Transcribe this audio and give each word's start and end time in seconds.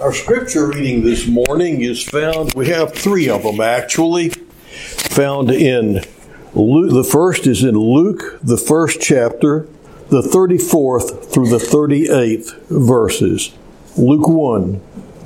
Our 0.00 0.12
scripture 0.12 0.68
reading 0.68 1.02
this 1.02 1.26
morning 1.26 1.82
is 1.82 2.04
found, 2.04 2.54
we 2.54 2.68
have 2.68 2.94
three 2.94 3.28
of 3.28 3.42
them 3.42 3.60
actually, 3.60 4.28
found 4.28 5.50
in 5.50 6.04
Luke. 6.54 6.92
The 6.92 7.02
first 7.02 7.48
is 7.48 7.64
in 7.64 7.74
Luke, 7.74 8.38
the 8.40 8.56
first 8.56 9.00
chapter, 9.00 9.66
the 10.08 10.22
34th 10.22 11.32
through 11.32 11.48
the 11.48 11.58
38th 11.58 12.68
verses. 12.68 13.52
Luke 13.96 14.28
1, 14.28 14.78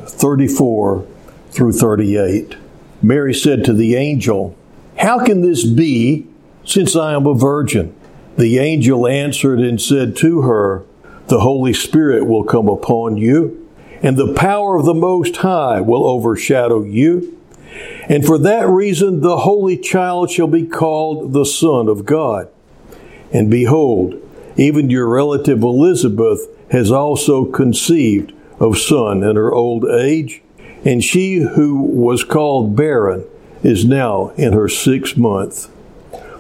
34 0.07 1.07
through 1.51 1.73
38. 1.73 2.57
Mary 3.03 3.35
said 3.35 3.67
to 3.67 3.75
the 3.75 3.95
angel, 3.95 4.57
How 4.97 5.23
can 5.23 5.43
this 5.43 5.67
be 5.67 6.27
since 6.65 6.97
I 6.97 7.13
am 7.13 7.27
a 7.27 7.35
virgin? 7.35 7.95
The 8.39 8.59
angel 8.59 9.07
answered 9.07 9.61
and 9.61 9.79
said 9.79 10.17
to 10.17 10.41
her, 10.43 10.83
The 11.27 11.41
Holy 11.41 11.75
Spirit 11.75 12.27
will 12.27 12.45
come 12.45 12.71
upon 12.71 13.19
you 13.19 13.62
and 14.03 14.17
the 14.17 14.35
power 14.35 14.77
of 14.77 14.85
the 14.85 14.95
Most 14.95 15.37
High 15.37 15.81
will 15.81 16.05
overshadow 16.05 16.83
you. 16.83 17.39
And 18.09 18.27
for 18.27 18.37
that 18.39 18.69
reason, 18.69 19.21
the 19.21 19.39
Holy 19.39 19.79
Child 19.79 20.31
shall 20.31 20.49
be 20.49 20.67
called 20.67 21.33
the 21.33 21.47
Son 21.47 21.89
of 21.89 22.05
God. 22.05 22.49
And 23.33 23.51
behold, 23.51 24.21
even 24.57 24.91
your 24.91 25.09
relative 25.09 25.63
Elizabeth 25.63 26.47
has 26.71 26.91
also 26.91 27.45
conceived 27.45 28.33
of 28.59 28.79
son 28.79 29.23
in 29.23 29.37
her 29.37 29.53
old 29.53 29.85
age, 29.85 30.43
and 30.85 31.03
she 31.03 31.37
who 31.37 31.83
was 31.83 32.25
called 32.25 32.77
barren 32.77 33.25
is 33.63 33.85
now 33.85 34.29
in 34.31 34.53
her 34.53 34.69
sixth 34.69 35.17
month. 35.17 35.69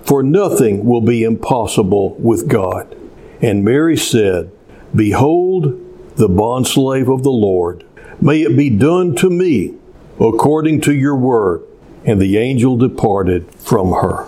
For 0.04 0.22
nothing 0.22 0.84
will 0.84 1.00
be 1.00 1.22
impossible 1.22 2.14
with 2.14 2.48
God. 2.48 2.96
And 3.40 3.64
Mary 3.64 3.96
said, 3.96 4.50
Behold, 4.94 5.80
the 6.16 6.28
bondslave 6.28 7.12
of 7.12 7.22
the 7.22 7.30
Lord. 7.30 7.84
May 8.20 8.42
it 8.42 8.56
be 8.56 8.70
done 8.70 9.14
to 9.16 9.30
me 9.30 9.74
according 10.20 10.80
to 10.82 10.94
your 10.94 11.16
word. 11.16 11.62
And 12.04 12.20
the 12.20 12.36
angel 12.36 12.76
departed 12.76 13.48
from 13.54 13.92
her. 13.92 14.26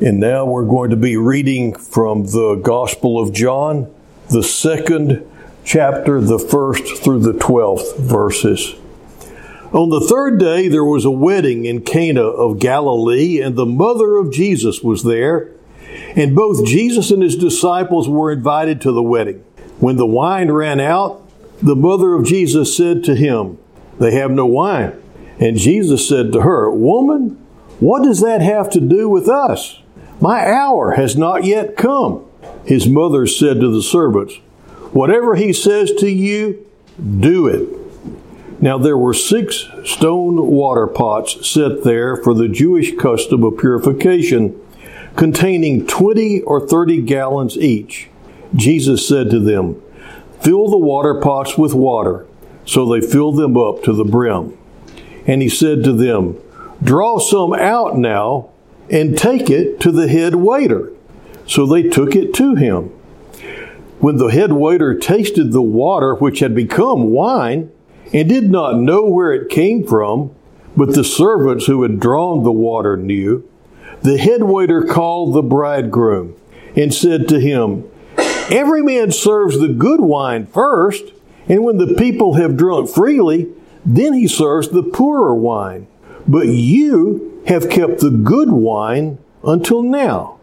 And 0.00 0.20
now 0.20 0.44
we're 0.44 0.64
going 0.64 0.90
to 0.90 0.96
be 0.96 1.16
reading 1.16 1.74
from 1.74 2.26
the 2.26 2.60
Gospel 2.62 3.20
of 3.20 3.32
John, 3.32 3.92
the 4.30 4.44
second 4.44 5.28
chapter, 5.64 6.20
the 6.20 6.38
first 6.38 7.02
through 7.02 7.18
the 7.20 7.32
twelfth 7.32 7.98
verses. 7.98 8.76
On 9.72 9.88
the 9.88 10.00
third 10.00 10.38
day, 10.38 10.68
there 10.68 10.84
was 10.84 11.04
a 11.04 11.10
wedding 11.10 11.64
in 11.64 11.82
Cana 11.82 12.22
of 12.22 12.60
Galilee, 12.60 13.40
and 13.40 13.56
the 13.56 13.66
mother 13.66 14.16
of 14.16 14.32
Jesus 14.32 14.80
was 14.80 15.02
there. 15.02 15.50
And 16.14 16.36
both 16.36 16.64
Jesus 16.64 17.10
and 17.10 17.20
his 17.22 17.36
disciples 17.36 18.08
were 18.08 18.30
invited 18.30 18.80
to 18.82 18.92
the 18.92 19.02
wedding. 19.02 19.44
When 19.78 19.96
the 19.96 20.06
wine 20.06 20.50
ran 20.50 20.80
out, 20.80 21.22
the 21.60 21.76
mother 21.76 22.14
of 22.14 22.26
Jesus 22.26 22.76
said 22.76 23.04
to 23.04 23.14
him, 23.14 23.58
They 23.98 24.12
have 24.14 24.30
no 24.30 24.46
wine. 24.46 25.00
And 25.38 25.56
Jesus 25.56 26.08
said 26.08 26.32
to 26.32 26.42
her, 26.42 26.70
Woman, 26.70 27.30
what 27.80 28.02
does 28.02 28.20
that 28.20 28.40
have 28.40 28.70
to 28.70 28.80
do 28.80 29.08
with 29.08 29.28
us? 29.28 29.80
My 30.20 30.48
hour 30.48 30.92
has 30.92 31.16
not 31.16 31.44
yet 31.44 31.76
come. 31.76 32.24
His 32.64 32.86
mother 32.86 33.26
said 33.26 33.60
to 33.60 33.72
the 33.72 33.82
servants, 33.82 34.34
Whatever 34.92 35.34
he 35.34 35.52
says 35.52 35.92
to 35.94 36.08
you, 36.08 36.64
do 37.18 37.48
it. 37.48 38.62
Now 38.62 38.78
there 38.78 38.96
were 38.96 39.14
six 39.14 39.66
stone 39.84 40.46
water 40.46 40.86
pots 40.86 41.48
set 41.48 41.82
there 41.82 42.16
for 42.16 42.34
the 42.34 42.48
Jewish 42.48 42.94
custom 42.96 43.42
of 43.42 43.58
purification, 43.58 44.60
containing 45.16 45.88
twenty 45.88 46.42
or 46.42 46.64
thirty 46.68 47.02
gallons 47.02 47.56
each. 47.56 48.08
Jesus 48.54 49.06
said 49.06 49.30
to 49.30 49.40
them, 49.40 49.80
Fill 50.40 50.68
the 50.68 50.78
water 50.78 51.20
pots 51.20 51.56
with 51.56 51.74
water. 51.74 52.26
So 52.64 52.86
they 52.86 53.00
filled 53.00 53.36
them 53.36 53.56
up 53.56 53.82
to 53.84 53.92
the 53.92 54.04
brim. 54.04 54.56
And 55.26 55.42
he 55.42 55.48
said 55.48 55.84
to 55.84 55.92
them, 55.92 56.38
Draw 56.82 57.20
some 57.20 57.54
out 57.54 57.96
now 57.96 58.50
and 58.90 59.16
take 59.16 59.50
it 59.50 59.80
to 59.80 59.92
the 59.92 60.08
head 60.08 60.34
waiter. 60.34 60.92
So 61.46 61.66
they 61.66 61.84
took 61.84 62.14
it 62.14 62.34
to 62.34 62.54
him. 62.54 62.88
When 64.00 64.16
the 64.16 64.28
head 64.28 64.52
waiter 64.52 64.98
tasted 64.98 65.52
the 65.52 65.62
water 65.62 66.14
which 66.14 66.40
had 66.40 66.54
become 66.54 67.10
wine 67.10 67.70
and 68.12 68.28
did 68.28 68.50
not 68.50 68.78
know 68.78 69.04
where 69.04 69.32
it 69.32 69.48
came 69.48 69.86
from, 69.86 70.34
but 70.76 70.94
the 70.94 71.04
servants 71.04 71.66
who 71.66 71.82
had 71.82 72.00
drawn 72.00 72.42
the 72.42 72.52
water 72.52 72.96
knew, 72.96 73.48
the 74.02 74.18
head 74.18 74.42
waiter 74.42 74.82
called 74.82 75.34
the 75.34 75.42
bridegroom 75.42 76.34
and 76.74 76.92
said 76.92 77.28
to 77.28 77.38
him, 77.38 77.88
Every 78.50 78.82
man 78.82 79.12
serves 79.12 79.58
the 79.58 79.68
good 79.68 80.00
wine 80.00 80.46
first, 80.46 81.04
and 81.48 81.64
when 81.64 81.78
the 81.78 81.94
people 81.94 82.34
have 82.34 82.56
drunk 82.56 82.88
freely, 82.88 83.48
then 83.84 84.12
he 84.14 84.28
serves 84.28 84.68
the 84.68 84.82
poorer 84.82 85.34
wine. 85.34 85.86
But 86.26 86.48
you 86.48 87.42
have 87.46 87.70
kept 87.70 88.00
the 88.00 88.10
good 88.10 88.52
wine 88.52 89.18
until 89.44 89.82
now. 89.82 90.38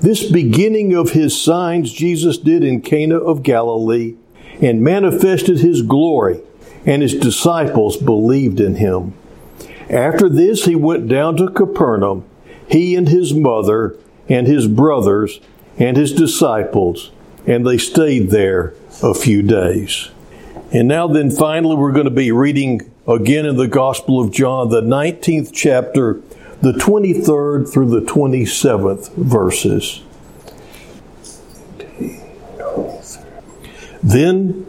This 0.00 0.30
beginning 0.30 0.94
of 0.94 1.10
his 1.10 1.40
signs 1.40 1.92
Jesus 1.92 2.38
did 2.38 2.64
in 2.64 2.80
Cana 2.80 3.18
of 3.18 3.42
Galilee 3.42 4.16
and 4.62 4.82
manifested 4.82 5.58
his 5.58 5.82
glory, 5.82 6.40
and 6.86 7.02
his 7.02 7.14
disciples 7.14 7.96
believed 7.96 8.60
in 8.60 8.76
him. 8.76 9.12
After 9.90 10.28
this, 10.28 10.64
he 10.64 10.74
went 10.74 11.08
down 11.08 11.36
to 11.36 11.50
Capernaum, 11.50 12.24
he 12.66 12.94
and 12.94 13.08
his 13.08 13.34
mother, 13.34 13.96
and 14.28 14.46
his 14.46 14.68
brothers, 14.68 15.40
and 15.78 15.96
his 15.96 16.12
disciples 16.12 17.10
and 17.50 17.66
they 17.66 17.78
stayed 17.78 18.30
there 18.30 18.72
a 19.02 19.12
few 19.12 19.42
days. 19.42 20.10
And 20.72 20.86
now, 20.86 21.08
then, 21.08 21.32
finally, 21.32 21.74
we're 21.74 21.90
going 21.90 22.04
to 22.04 22.10
be 22.10 22.30
reading 22.30 22.88
again 23.08 23.44
in 23.44 23.56
the 23.56 23.66
Gospel 23.66 24.20
of 24.20 24.30
John, 24.30 24.68
the 24.68 24.80
19th 24.80 25.50
chapter, 25.52 26.20
the 26.62 26.70
23rd 26.70 27.72
through 27.72 27.90
the 27.90 28.02
27th 28.02 29.12
verses. 29.14 30.02
Then 34.00 34.64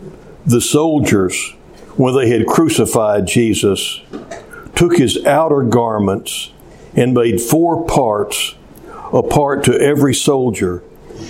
the 0.48 0.60
soldiers, 0.60 1.52
when 1.98 2.16
they 2.16 2.30
had 2.30 2.48
crucified 2.48 3.28
Jesus, 3.28 4.02
took 4.74 4.98
his 4.98 5.24
outer 5.24 5.62
garments 5.62 6.52
and 6.96 7.14
made 7.14 7.40
four 7.40 7.86
parts, 7.86 8.56
a 9.14 9.22
part 9.22 9.64
to 9.66 9.80
every 9.80 10.16
soldier 10.16 10.82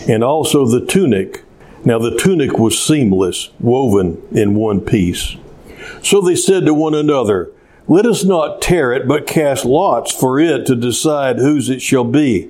and 0.07 0.23
also 0.23 0.65
the 0.65 0.85
tunic. 0.85 1.43
Now 1.83 1.99
the 1.99 2.17
tunic 2.17 2.57
was 2.57 2.79
seamless, 2.79 3.49
woven 3.59 4.21
in 4.31 4.55
one 4.55 4.81
piece. 4.81 5.35
So 6.03 6.21
they 6.21 6.35
said 6.35 6.65
to 6.65 6.73
one 6.73 6.93
another, 6.93 7.51
Let 7.87 8.05
us 8.05 8.23
not 8.23 8.61
tear 8.61 8.93
it, 8.93 9.07
but 9.07 9.27
cast 9.27 9.65
lots 9.65 10.13
for 10.13 10.39
it 10.39 10.65
to 10.67 10.75
decide 10.75 11.37
whose 11.37 11.69
it 11.69 11.81
shall 11.81 12.03
be. 12.03 12.49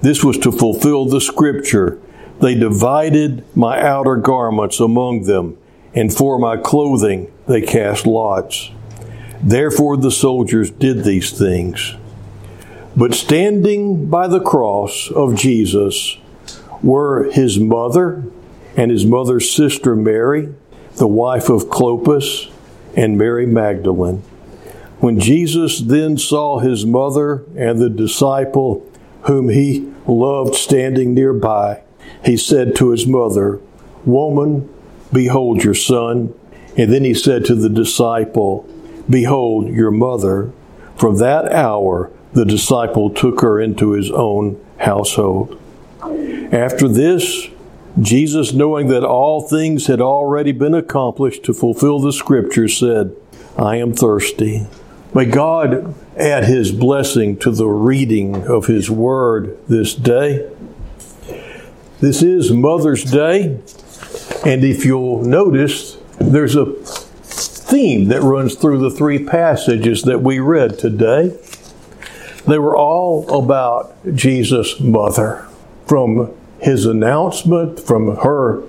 This 0.00 0.22
was 0.24 0.38
to 0.38 0.52
fulfill 0.52 1.06
the 1.06 1.20
scripture. 1.20 1.98
They 2.40 2.54
divided 2.54 3.44
my 3.56 3.80
outer 3.80 4.16
garments 4.16 4.80
among 4.80 5.22
them, 5.24 5.56
and 5.94 6.14
for 6.14 6.38
my 6.38 6.56
clothing 6.56 7.32
they 7.46 7.62
cast 7.62 8.06
lots. 8.06 8.70
Therefore 9.42 9.96
the 9.96 10.10
soldiers 10.10 10.70
did 10.70 11.04
these 11.04 11.30
things. 11.36 11.96
But 12.96 13.14
standing 13.14 14.08
by 14.08 14.26
the 14.26 14.40
cross 14.40 15.10
of 15.10 15.36
Jesus, 15.36 16.16
were 16.82 17.30
his 17.30 17.58
mother 17.58 18.24
and 18.76 18.90
his 18.90 19.06
mother's 19.06 19.50
sister 19.50 19.96
Mary, 19.96 20.52
the 20.96 21.06
wife 21.06 21.48
of 21.48 21.64
Clopas, 21.64 22.50
and 22.96 23.18
Mary 23.18 23.46
Magdalene. 23.46 24.22
When 24.98 25.20
Jesus 25.20 25.80
then 25.80 26.16
saw 26.16 26.58
his 26.58 26.86
mother 26.86 27.44
and 27.56 27.78
the 27.78 27.90
disciple 27.90 28.90
whom 29.22 29.48
he 29.48 29.92
loved 30.06 30.54
standing 30.54 31.14
nearby, 31.14 31.82
he 32.24 32.36
said 32.36 32.74
to 32.76 32.90
his 32.90 33.06
mother, 33.06 33.60
Woman, 34.04 34.72
behold 35.12 35.62
your 35.62 35.74
son. 35.74 36.34
And 36.76 36.92
then 36.92 37.04
he 37.04 37.14
said 37.14 37.44
to 37.46 37.54
the 37.54 37.68
disciple, 37.68 38.68
Behold 39.08 39.68
your 39.68 39.90
mother. 39.90 40.52
From 40.96 41.16
that 41.18 41.52
hour, 41.52 42.10
the 42.32 42.44
disciple 42.44 43.10
took 43.10 43.40
her 43.40 43.60
into 43.60 43.92
his 43.92 44.10
own 44.10 44.62
household. 44.78 45.60
After 46.52 46.88
this, 46.88 47.48
Jesus, 48.00 48.52
knowing 48.52 48.88
that 48.88 49.04
all 49.04 49.48
things 49.48 49.86
had 49.86 50.00
already 50.00 50.52
been 50.52 50.74
accomplished 50.74 51.44
to 51.44 51.54
fulfill 51.54 51.98
the 51.98 52.12
scripture, 52.12 52.68
said, 52.68 53.16
I 53.58 53.76
am 53.76 53.94
thirsty. 53.94 54.66
May 55.14 55.24
God 55.24 55.94
add 56.16 56.44
his 56.44 56.72
blessing 56.72 57.38
to 57.38 57.50
the 57.50 57.68
reading 57.68 58.46
of 58.46 58.66
his 58.66 58.90
word 58.90 59.56
this 59.66 59.94
day. 59.94 60.50
This 62.00 62.22
is 62.22 62.52
Mother's 62.52 63.02
Day, 63.04 63.58
and 64.44 64.62
if 64.62 64.84
you'll 64.84 65.22
notice, 65.22 65.96
there's 66.20 66.54
a 66.54 66.66
theme 66.66 68.08
that 68.08 68.20
runs 68.20 68.54
through 68.54 68.78
the 68.78 68.90
three 68.90 69.24
passages 69.24 70.02
that 70.02 70.20
we 70.20 70.38
read 70.38 70.78
today. 70.78 71.38
They 72.46 72.58
were 72.58 72.76
all 72.76 73.42
about 73.42 73.96
Jesus' 74.14 74.78
mother 74.78 75.48
from 75.86 76.34
his 76.60 76.86
announcement, 76.86 77.80
from 77.80 78.16
her 78.16 78.62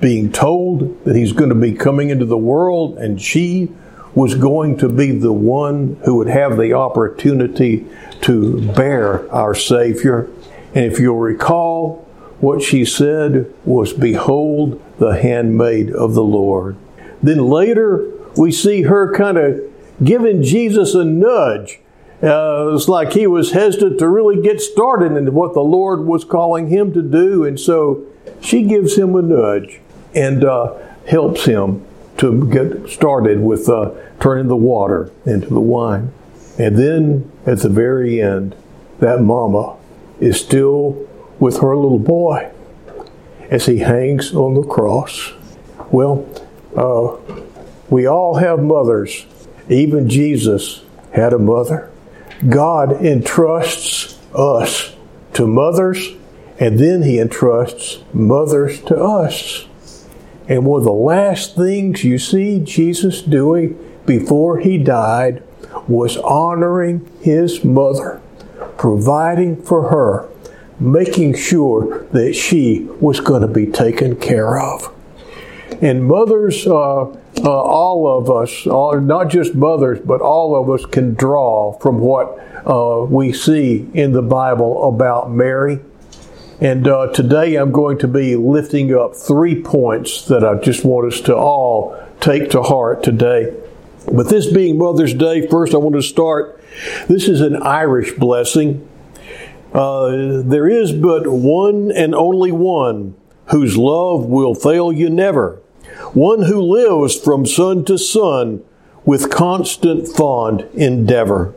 being 0.00 0.30
told 0.32 1.04
that 1.04 1.16
he's 1.16 1.32
going 1.32 1.48
to 1.48 1.54
be 1.54 1.72
coming 1.72 2.10
into 2.10 2.24
the 2.24 2.36
world, 2.36 2.98
and 2.98 3.20
she 3.20 3.70
was 4.14 4.34
going 4.34 4.76
to 4.78 4.88
be 4.88 5.10
the 5.10 5.32
one 5.32 5.98
who 6.04 6.16
would 6.16 6.28
have 6.28 6.56
the 6.56 6.72
opportunity 6.72 7.86
to 8.20 8.60
bear 8.72 9.32
our 9.32 9.54
Savior. 9.54 10.28
And 10.74 10.84
if 10.84 11.00
you'll 11.00 11.16
recall, 11.16 12.04
what 12.40 12.62
she 12.62 12.84
said 12.84 13.52
was, 13.64 13.92
Behold 13.92 14.82
the 14.98 15.20
handmaid 15.20 15.90
of 15.90 16.14
the 16.14 16.22
Lord. 16.22 16.76
Then 17.22 17.38
later, 17.38 18.10
we 18.36 18.52
see 18.52 18.82
her 18.82 19.14
kind 19.14 19.38
of 19.38 19.60
giving 20.02 20.42
Jesus 20.42 20.94
a 20.94 21.04
nudge. 21.04 21.80
Uh, 22.24 22.72
it's 22.74 22.88
like 22.88 23.12
he 23.12 23.26
was 23.26 23.52
hesitant 23.52 23.98
to 23.98 24.08
really 24.08 24.40
get 24.40 24.58
started 24.58 25.12
in 25.12 25.34
what 25.34 25.52
the 25.52 25.60
Lord 25.60 26.06
was 26.06 26.24
calling 26.24 26.68
him 26.68 26.90
to 26.94 27.02
do. 27.02 27.44
And 27.44 27.60
so 27.60 28.06
she 28.40 28.62
gives 28.62 28.96
him 28.96 29.14
a 29.14 29.20
nudge 29.20 29.80
and 30.14 30.42
uh, 30.42 30.78
helps 31.06 31.44
him 31.44 31.84
to 32.16 32.48
get 32.48 32.88
started 32.88 33.40
with 33.40 33.68
uh, 33.68 33.90
turning 34.20 34.48
the 34.48 34.56
water 34.56 35.12
into 35.26 35.48
the 35.48 35.60
wine. 35.60 36.12
And 36.58 36.78
then 36.78 37.30
at 37.44 37.60
the 37.60 37.68
very 37.68 38.22
end, 38.22 38.56
that 39.00 39.20
mama 39.20 39.76
is 40.18 40.40
still 40.40 41.06
with 41.38 41.58
her 41.60 41.76
little 41.76 41.98
boy 41.98 42.50
as 43.50 43.66
he 43.66 43.78
hangs 43.78 44.34
on 44.34 44.54
the 44.54 44.62
cross. 44.62 45.32
Well, 45.90 46.26
uh, 46.74 47.18
we 47.90 48.06
all 48.06 48.36
have 48.36 48.60
mothers. 48.60 49.26
Even 49.68 50.08
Jesus 50.08 50.82
had 51.12 51.34
a 51.34 51.38
mother. 51.38 51.90
God 52.48 53.04
entrusts 53.04 54.18
us 54.34 54.94
to 55.34 55.46
mothers, 55.46 56.10
and 56.58 56.78
then 56.78 57.02
He 57.02 57.18
entrusts 57.18 58.02
mothers 58.12 58.82
to 58.82 58.96
us. 58.96 59.66
And 60.48 60.66
one 60.66 60.80
of 60.80 60.84
the 60.84 60.92
last 60.92 61.56
things 61.56 62.04
you 62.04 62.18
see 62.18 62.60
Jesus 62.60 63.22
doing 63.22 63.78
before 64.04 64.58
He 64.58 64.76
died 64.76 65.42
was 65.88 66.18
honoring 66.18 67.10
His 67.22 67.64
mother, 67.64 68.20
providing 68.76 69.62
for 69.62 69.88
her, 69.88 70.28
making 70.78 71.36
sure 71.36 72.04
that 72.12 72.34
she 72.34 72.80
was 73.00 73.20
going 73.20 73.42
to 73.42 73.48
be 73.48 73.66
taken 73.66 74.16
care 74.16 74.58
of. 74.58 74.92
And 75.82 76.04
mothers, 76.04 76.66
uh, 76.66 77.02
uh, 77.02 77.14
all 77.44 78.06
of 78.06 78.30
us, 78.30 78.66
all, 78.66 79.00
not 79.00 79.28
just 79.28 79.54
mothers, 79.54 79.98
but 80.00 80.20
all 80.20 80.60
of 80.60 80.70
us 80.70 80.86
can 80.86 81.14
draw 81.14 81.72
from 81.78 81.98
what 81.98 82.38
uh, 82.66 83.04
we 83.08 83.32
see 83.32 83.88
in 83.94 84.12
the 84.12 84.22
Bible 84.22 84.88
about 84.88 85.30
Mary. 85.30 85.80
And 86.60 86.86
uh, 86.86 87.08
today 87.12 87.56
I'm 87.56 87.72
going 87.72 87.98
to 87.98 88.08
be 88.08 88.36
lifting 88.36 88.94
up 88.94 89.16
three 89.16 89.60
points 89.60 90.26
that 90.26 90.44
I 90.44 90.54
just 90.60 90.84
want 90.84 91.12
us 91.12 91.20
to 91.22 91.36
all 91.36 92.00
take 92.20 92.50
to 92.50 92.62
heart 92.62 93.02
today. 93.02 93.54
But 94.10 94.28
this 94.28 94.50
being 94.50 94.78
Mother's 94.78 95.14
Day, 95.14 95.46
first 95.48 95.74
I 95.74 95.78
want 95.78 95.94
to 95.96 96.02
start. 96.02 96.62
This 97.08 97.28
is 97.28 97.40
an 97.40 97.56
Irish 97.62 98.12
blessing. 98.12 98.88
Uh, 99.72 100.42
there 100.44 100.68
is 100.68 100.92
but 100.92 101.26
one 101.26 101.90
and 101.90 102.14
only 102.14 102.52
one 102.52 103.16
whose 103.50 103.76
love 103.76 104.24
will 104.24 104.54
fail 104.54 104.92
you 104.92 105.10
never, 105.10 105.60
one 106.12 106.42
who 106.42 106.60
lives 106.60 107.18
from 107.18 107.46
sun 107.46 107.84
to 107.86 107.98
sun 107.98 108.62
with 109.04 109.30
constant 109.30 110.08
fond 110.08 110.62
endeavor. 110.74 111.54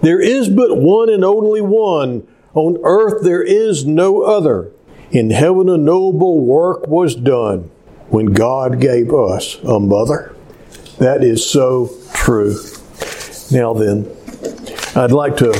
There 0.00 0.20
is 0.20 0.48
but 0.48 0.76
one 0.76 1.08
and 1.08 1.24
only 1.24 1.60
one. 1.60 2.26
On 2.54 2.78
earth 2.82 3.22
there 3.22 3.42
is 3.42 3.84
no 3.84 4.22
other. 4.22 4.70
In 5.10 5.30
heaven 5.30 5.68
a 5.68 5.76
noble 5.76 6.40
work 6.40 6.86
was 6.86 7.14
done 7.14 7.70
when 8.08 8.32
God 8.32 8.80
gave 8.80 9.12
us 9.12 9.56
a 9.64 9.78
mother. 9.78 10.34
That 10.98 11.22
is 11.22 11.48
so 11.48 11.90
true. 12.12 12.56
Now 13.50 13.72
then, 13.74 14.10
I'd 14.94 15.12
like 15.12 15.36
to 15.38 15.52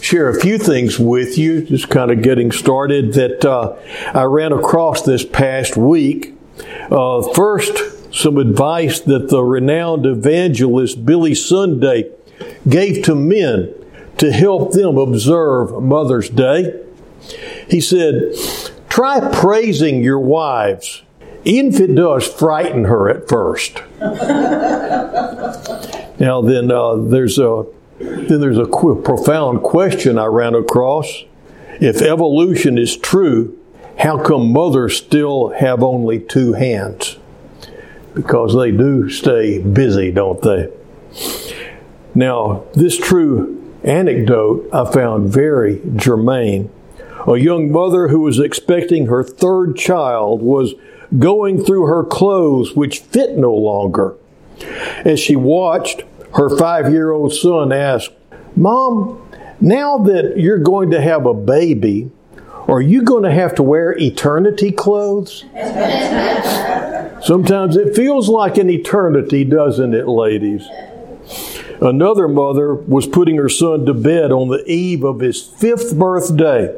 share 0.00 0.28
a 0.28 0.40
few 0.40 0.58
things 0.58 0.98
with 0.98 1.36
you, 1.36 1.62
just 1.62 1.88
kind 1.88 2.10
of 2.10 2.22
getting 2.22 2.52
started, 2.52 3.12
that 3.14 3.44
uh, 3.44 3.76
I 4.14 4.24
ran 4.24 4.52
across 4.52 5.02
this 5.02 5.24
past 5.24 5.76
week. 5.76 6.35
Uh, 6.90 7.22
first, 7.34 8.14
some 8.14 8.38
advice 8.38 9.00
that 9.00 9.28
the 9.28 9.42
renowned 9.42 10.06
evangelist 10.06 11.04
Billy 11.04 11.34
Sunday 11.34 12.10
gave 12.68 13.04
to 13.04 13.14
men 13.14 13.74
to 14.18 14.32
help 14.32 14.72
them 14.72 14.96
observe 14.96 15.82
Mother's 15.82 16.30
Day. 16.30 16.82
He 17.68 17.80
said, 17.80 18.34
Try 18.88 19.30
praising 19.32 20.02
your 20.02 20.20
wives, 20.20 21.02
even 21.44 21.74
if 21.74 21.80
it 21.80 21.94
does 21.94 22.26
frighten 22.26 22.84
her 22.84 23.10
at 23.10 23.28
first. 23.28 23.82
now, 26.18 26.40
then, 26.40 26.70
uh, 26.70 26.96
there's 26.96 27.38
a 27.38 27.66
then 27.98 28.40
there's 28.40 28.58
a 28.58 28.66
qu- 28.66 29.00
profound 29.02 29.62
question 29.62 30.18
I 30.18 30.26
ran 30.26 30.54
across. 30.54 31.24
If 31.80 32.02
evolution 32.02 32.78
is 32.78 32.96
true, 32.96 33.58
how 33.98 34.22
come 34.22 34.52
mothers 34.52 34.96
still 34.96 35.50
have 35.50 35.82
only 35.82 36.20
two 36.20 36.52
hands? 36.52 37.18
Because 38.14 38.54
they 38.54 38.70
do 38.70 39.08
stay 39.10 39.58
busy, 39.58 40.10
don't 40.12 40.40
they? 40.42 40.70
Now, 42.14 42.64
this 42.74 42.96
true 42.96 43.52
anecdote 43.84 44.68
I 44.72 44.90
found 44.90 45.32
very 45.32 45.80
germane. 45.96 46.70
A 47.26 47.36
young 47.36 47.70
mother 47.70 48.08
who 48.08 48.20
was 48.20 48.38
expecting 48.38 49.06
her 49.06 49.22
third 49.22 49.76
child 49.76 50.42
was 50.42 50.74
going 51.18 51.64
through 51.64 51.86
her 51.86 52.04
clothes, 52.04 52.74
which 52.74 53.00
fit 53.00 53.36
no 53.36 53.54
longer. 53.54 54.14
As 55.04 55.20
she 55.20 55.36
watched, 55.36 56.02
her 56.34 56.56
five 56.56 56.92
year 56.92 57.12
old 57.12 57.32
son 57.32 57.72
asked, 57.72 58.12
Mom, 58.54 59.22
now 59.60 59.98
that 59.98 60.38
you're 60.38 60.58
going 60.58 60.90
to 60.90 61.00
have 61.00 61.26
a 61.26 61.34
baby, 61.34 62.10
are 62.68 62.80
you 62.80 63.02
going 63.02 63.22
to 63.22 63.32
have 63.32 63.54
to 63.56 63.62
wear 63.62 63.96
eternity 63.98 64.72
clothes? 64.72 65.44
Sometimes 67.22 67.76
it 67.76 67.94
feels 67.94 68.28
like 68.28 68.58
an 68.58 68.70
eternity, 68.70 69.44
doesn't 69.44 69.94
it, 69.94 70.06
ladies? 70.06 70.66
Another 71.80 72.26
mother 72.28 72.74
was 72.74 73.06
putting 73.06 73.36
her 73.36 73.48
son 73.48 73.84
to 73.86 73.94
bed 73.94 74.32
on 74.32 74.48
the 74.48 74.64
eve 74.66 75.04
of 75.04 75.20
his 75.20 75.42
fifth 75.42 75.96
birthday. 75.96 76.74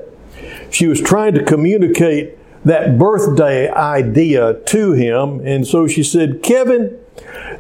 She 0.71 0.87
was 0.87 1.01
trying 1.01 1.35
to 1.35 1.45
communicate 1.45 2.37
that 2.65 2.99
birthday 2.99 3.71
idea 3.71 4.55
to 4.55 4.93
him, 4.93 5.41
and 5.47 5.67
so 5.67 5.87
she 5.87 6.03
said, 6.03 6.43
Kevin, 6.43 6.99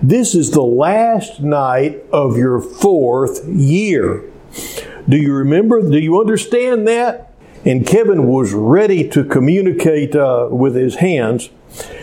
this 0.02 0.34
is 0.34 0.50
the 0.50 0.62
last 0.62 1.40
night 1.40 2.02
of 2.12 2.36
your 2.36 2.60
fourth 2.60 3.46
year. 3.46 4.24
Do 5.08 5.16
you 5.16 5.32
remember? 5.32 5.80
Do 5.80 5.98
you 5.98 6.20
understand 6.20 6.86
that? 6.88 7.27
And 7.64 7.86
Kevin 7.86 8.26
was 8.26 8.52
ready 8.52 9.08
to 9.10 9.24
communicate 9.24 10.14
uh, 10.14 10.48
with 10.50 10.74
his 10.74 10.96
hands, 10.96 11.50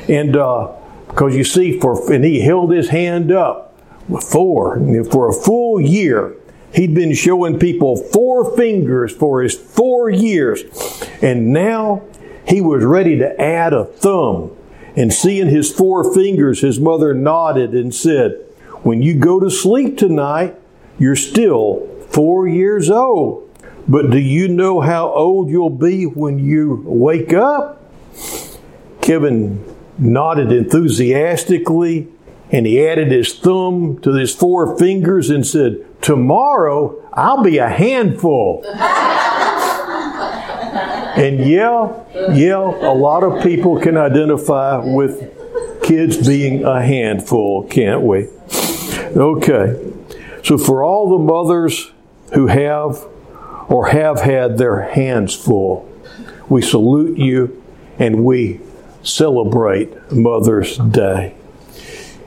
and 0.08 0.36
uh, 0.36 0.74
because 1.08 1.36
you 1.36 1.44
see, 1.44 1.80
for 1.80 2.14
and 2.14 2.24
he 2.24 2.42
held 2.42 2.72
his 2.72 2.90
hand 2.90 3.32
up 3.32 3.78
four 4.22 4.80
for 5.10 5.30
a 5.30 5.34
full 5.34 5.80
year. 5.80 6.36
He'd 6.74 6.94
been 6.94 7.14
showing 7.14 7.58
people 7.58 7.96
four 7.96 8.56
fingers 8.58 9.16
for 9.16 9.42
his 9.42 9.56
four 9.56 10.10
years, 10.10 10.64
and 11.22 11.54
now 11.54 12.04
he 12.46 12.60
was 12.60 12.84
ready 12.84 13.18
to 13.18 13.42
add 13.42 13.74
a 13.74 13.86
thumb 13.86 14.52
and 14.96 15.12
seeing 15.12 15.48
his 15.50 15.72
four 15.72 16.14
fingers, 16.14 16.62
his 16.62 16.80
mother 16.80 17.14
nodded 17.14 17.74
and 17.74 17.94
said, 17.94 18.32
When 18.84 19.02
you 19.02 19.16
go 19.16 19.40
to 19.40 19.50
sleep 19.50 19.98
tonight, 19.98 20.56
you're 20.98 21.16
still 21.16 21.88
four 22.10 22.48
years 22.48 22.90
old. 22.90 23.45
But 23.88 24.10
do 24.10 24.18
you 24.18 24.48
know 24.48 24.82
how 24.82 25.12
old 25.12 25.50
you'll 25.50 25.70
be 25.70 26.06
when 26.06 26.40
you 26.40 26.84
wake 26.86 27.34
up? 27.34 27.82
Kevin 29.02 29.64
nodded 29.98 30.52
enthusiastically 30.52 32.08
and 32.52 32.66
he 32.66 32.86
added 32.86 33.12
his 33.12 33.34
thumb 33.34 34.00
to 34.02 34.14
his 34.14 34.34
four 34.34 34.78
fingers 34.78 35.30
and 35.30 35.46
said, 35.46 35.86
Tomorrow 36.02 37.10
I'll 37.14 37.44
be 37.44 37.58
a 37.58 37.70
handful. 37.70 38.66
And 41.16 41.50
yeah, 41.50 41.94
yeah, 42.34 42.58
a 42.58 42.92
lot 42.94 43.24
of 43.24 43.42
people 43.42 43.80
can 43.80 43.96
identify 43.96 44.80
with 44.80 45.32
kids 45.82 46.28
being 46.28 46.66
a 46.66 46.82
handful, 46.82 47.66
can't 47.70 48.02
we? 48.02 48.28
Okay. 49.16 49.94
So 50.44 50.58
for 50.58 50.84
all 50.84 51.10
the 51.18 51.24
mothers 51.24 51.92
who 52.34 52.48
have 52.48 53.08
or 53.68 53.88
have 53.88 54.22
had 54.22 54.58
their 54.58 54.84
hands 54.84 55.36
full, 55.36 55.92
we 56.50 56.62
salute 56.62 57.18
you 57.18 57.62
and 57.98 58.24
we 58.24 58.60
celebrate 59.04 60.12
Mother's 60.12 60.78
Day. 60.78 61.36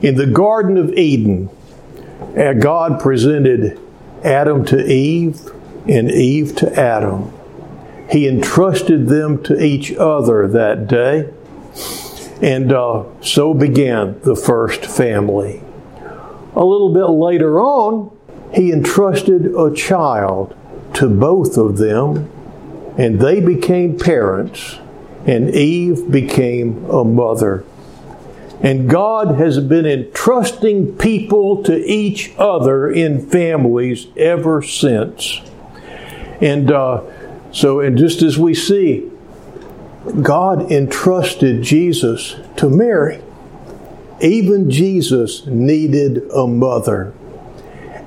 In 0.01 0.17
the 0.17 0.27
Garden 0.27 0.77
of 0.77 0.93
Eden, 0.95 1.51
uh, 2.37 2.53
God 2.55 3.01
presented 3.01 3.79
Adam 4.25 4.65
to 4.67 4.85
Eve 4.85 5.41
and 5.89 6.11
Eve 6.11 6.55
to 6.57 6.73
Adam 6.79 7.33
he 8.11 8.27
entrusted 8.27 9.09
them 9.09 9.43
to 9.45 9.63
each 9.63 9.93
other 9.95 10.49
that 10.49 10.89
day. 10.89 11.31
And 12.41 12.73
uh, 12.73 13.05
so 13.21 13.53
began 13.53 14.21
the 14.21 14.37
first 14.37 14.87
family. 14.87 15.63
a 16.55 16.65
little 16.65 16.93
bit 16.93 17.07
later 17.07 17.61
on, 17.61 18.17
he 18.55 18.73
entrusted 18.73 19.55
a 19.55 19.73
child 19.75 20.57
to 20.99 21.09
both 21.09 21.57
of 21.57 21.79
them, 21.79 22.29
and 22.99 23.21
they 23.21 23.41
became 23.41 23.97
parents, 23.97 24.81
and 25.27 25.49
Eve 25.55 26.11
became 26.11 26.85
a 26.91 27.05
mother. 27.05 27.65
And 28.61 28.91
God 28.91 29.37
has 29.37 29.61
been 29.61 29.87
entrusting 29.87 30.97
people 30.97 31.63
to 31.63 31.77
each 31.89 32.33
other 32.37 32.91
in 32.91 33.31
families 33.31 34.09
ever 34.17 34.61
since. 34.61 35.41
And 36.41 36.73
uh, 36.73 37.05
so, 37.53 37.79
and 37.79 37.97
just 37.97 38.21
as 38.23 38.37
we 38.37 38.53
see, 38.53 39.09
God 40.21 40.73
entrusted 40.73 41.63
Jesus 41.63 42.35
to 42.57 42.69
Mary. 42.69 43.23
Even 44.21 44.69
Jesus 44.69 45.47
needed 45.47 46.29
a 46.35 46.49
mother, 46.49 47.15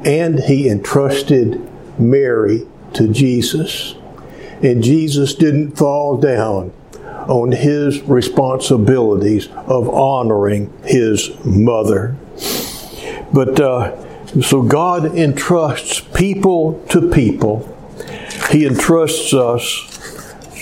and 0.04 0.40
he 0.42 0.68
entrusted 0.68 1.66
Mary 1.98 2.68
to 2.94 3.08
Jesus. 3.08 3.96
And 4.62 4.84
Jesus 4.84 5.34
didn't 5.34 5.78
fall 5.78 6.18
down 6.18 6.74
on 7.28 7.52
his 7.52 8.02
responsibilities 8.02 9.48
of 9.68 9.90
honoring 9.90 10.74
his 10.84 11.32
mother. 11.46 12.16
But 13.34 13.60
uh, 13.60 14.42
so 14.42 14.62
God 14.62 15.18
entrusts 15.18 16.00
people 16.00 16.84
to 16.90 17.10
people, 17.10 17.68
He 18.50 18.66
entrusts 18.66 19.34
us 19.34 19.88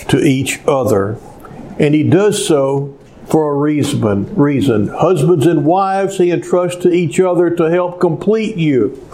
to 0.08 0.18
each 0.18 0.60
other. 0.66 1.18
And 1.78 1.94
He 1.94 2.02
does 2.02 2.46
so 2.46 2.96
for 3.26 3.52
a 3.52 3.56
reason. 3.56 4.34
reason. 4.34 4.88
Husbands 4.88 5.46
and 5.46 5.64
wives, 5.64 6.18
He 6.18 6.30
entrusts 6.30 6.82
to 6.82 6.90
each 6.90 7.20
other 7.20 7.50
to 7.50 7.64
help 7.64 8.00
complete 8.00 8.56
you 8.56 9.06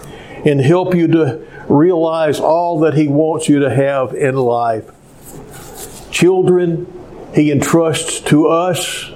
and 0.45 0.61
help 0.61 0.95
you 0.95 1.07
to 1.09 1.47
realize 1.69 2.41
all 2.41 2.81
that 2.81 2.95
He 2.95 3.09
wants 3.09 3.49
you 3.49 3.61
to 3.61 3.75
have 3.75 4.15
in 4.15 4.37
life. 4.37 4.91
Children, 6.11 6.87
He 7.35 7.51
entrusts 7.51 8.21
to 8.23 8.47
us 8.49 9.13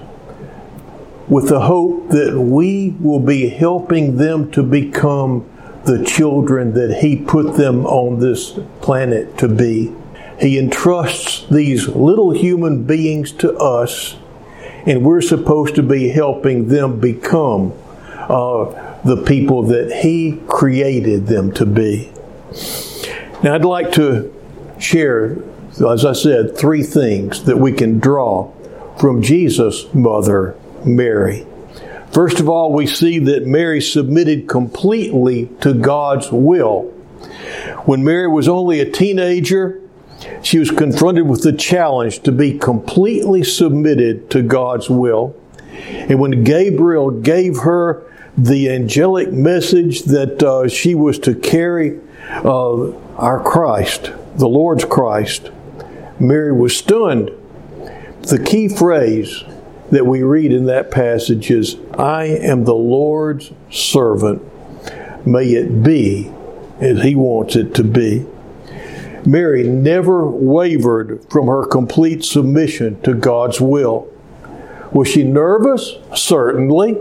with 1.28 1.48
the 1.48 1.60
hope 1.60 2.08
that 2.08 2.38
we 2.38 2.94
will 2.98 3.20
be 3.20 3.48
helping 3.48 4.16
them 4.16 4.50
to 4.50 4.62
become 4.62 5.48
the 5.84 6.04
children 6.04 6.74
that 6.74 6.98
He 7.00 7.16
put 7.16 7.56
them 7.56 7.86
on 7.86 8.18
this 8.18 8.58
planet 8.80 9.38
to 9.38 9.48
be. 9.48 9.94
He 10.40 10.58
entrusts 10.58 11.46
these 11.48 11.88
little 11.88 12.32
human 12.32 12.84
beings 12.84 13.30
to 13.32 13.54
us, 13.56 14.16
and 14.86 15.04
we're 15.04 15.20
supposed 15.20 15.74
to 15.76 15.82
be 15.82 16.08
helping 16.08 16.68
them 16.68 16.98
become 16.98 17.72
uh, 18.12 19.00
the 19.04 19.22
people 19.26 19.62
that 19.64 20.00
He 20.02 20.40
created 20.48 21.26
them 21.26 21.52
to 21.52 21.64
be. 21.64 22.10
Now, 23.42 23.54
I'd 23.54 23.64
like 23.64 23.92
to 23.92 24.34
share, 24.78 25.36
as 25.88 26.04
I 26.04 26.12
said, 26.12 26.56
three 26.56 26.82
things 26.82 27.44
that 27.44 27.56
we 27.56 27.72
can 27.72 27.98
draw 27.98 28.52
from 28.98 29.22
Jesus' 29.22 29.92
mother, 29.94 30.56
Mary. 30.84 31.46
First 32.12 32.40
of 32.40 32.48
all, 32.48 32.72
we 32.72 32.86
see 32.86 33.18
that 33.20 33.46
Mary 33.46 33.80
submitted 33.80 34.48
completely 34.48 35.46
to 35.60 35.72
God's 35.72 36.30
will. 36.32 36.82
When 37.84 38.04
Mary 38.04 38.28
was 38.28 38.48
only 38.48 38.80
a 38.80 38.90
teenager, 38.90 39.80
she 40.42 40.58
was 40.58 40.70
confronted 40.70 41.28
with 41.28 41.42
the 41.42 41.52
challenge 41.52 42.20
to 42.24 42.32
be 42.32 42.58
completely 42.58 43.44
submitted 43.44 44.30
to 44.30 44.42
God's 44.42 44.90
will. 44.90 45.34
And 45.72 46.20
when 46.20 46.44
Gabriel 46.44 47.10
gave 47.10 47.58
her 47.58 48.02
the 48.36 48.70
angelic 48.70 49.32
message 49.32 50.02
that 50.04 50.42
uh, 50.42 50.68
she 50.68 50.94
was 50.94 51.18
to 51.20 51.34
carry 51.34 52.00
uh, 52.30 52.92
our 53.16 53.42
Christ, 53.42 54.12
the 54.36 54.48
Lord's 54.48 54.84
Christ, 54.84 55.50
Mary 56.18 56.52
was 56.52 56.76
stunned. 56.76 57.30
The 58.22 58.42
key 58.44 58.68
phrase 58.68 59.42
that 59.90 60.06
we 60.06 60.22
read 60.22 60.52
in 60.52 60.66
that 60.66 60.90
passage 60.90 61.50
is, 61.50 61.76
I 61.94 62.24
am 62.24 62.64
the 62.64 62.74
Lord's 62.74 63.50
servant. 63.70 64.42
May 65.26 65.46
it 65.48 65.82
be 65.82 66.32
as 66.80 67.02
He 67.02 67.14
wants 67.14 67.56
it 67.56 67.74
to 67.74 67.84
be. 67.84 68.26
Mary 69.26 69.64
never 69.64 70.26
wavered 70.26 71.24
from 71.28 71.46
her 71.46 71.66
complete 71.66 72.24
submission 72.24 73.00
to 73.02 73.14
God's 73.14 73.60
will. 73.60 74.08
Was 74.92 75.08
she 75.08 75.24
nervous? 75.24 75.94
Certainly. 76.14 76.96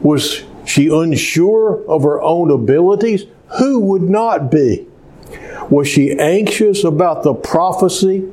Was 0.00 0.44
she 0.66 0.88
unsure 0.88 1.84
of 1.88 2.02
her 2.02 2.20
own 2.20 2.50
abilities? 2.50 3.24
Who 3.56 3.80
would 3.80 4.02
not 4.02 4.50
be? 4.50 4.86
Was 5.70 5.88
she 5.88 6.18
anxious 6.18 6.84
about 6.84 7.22
the 7.22 7.34
prophecy, 7.34 8.28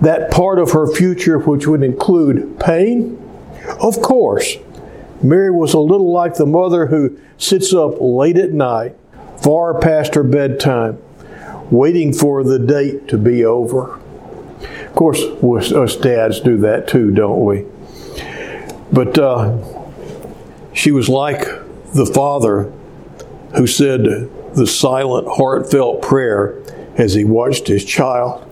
that 0.00 0.30
part 0.30 0.58
of 0.58 0.72
her 0.72 0.92
future 0.92 1.38
which 1.38 1.66
would 1.66 1.82
include 1.82 2.58
pain? 2.58 3.18
Of 3.80 4.00
course. 4.02 4.56
Mary 5.22 5.50
was 5.50 5.72
a 5.72 5.78
little 5.78 6.10
like 6.10 6.34
the 6.34 6.46
mother 6.46 6.86
who 6.86 7.18
sits 7.38 7.72
up 7.72 7.94
late 8.00 8.38
at 8.38 8.52
night, 8.52 8.96
far 9.42 9.78
past 9.78 10.14
her 10.14 10.24
bedtime, 10.24 10.98
waiting 11.70 12.12
for 12.12 12.42
the 12.42 12.58
date 12.58 13.08
to 13.08 13.18
be 13.18 13.44
over. 13.44 13.98
Of 14.60 14.94
course, 14.94 15.22
us 15.72 15.96
dads 15.96 16.40
do 16.40 16.58
that 16.58 16.88
too, 16.88 17.10
don't 17.12 17.44
we? 17.44 17.66
But 18.92 19.18
uh, 19.18 19.58
she 20.72 20.90
was 20.90 21.08
like 21.08 21.40
the 21.94 22.06
father 22.06 22.72
who 23.54 23.66
said 23.66 24.28
the 24.54 24.66
silent, 24.66 25.28
heartfelt 25.28 26.02
prayer 26.02 26.62
as 26.96 27.14
he 27.14 27.24
watched 27.24 27.68
his 27.68 27.84
child 27.84 28.48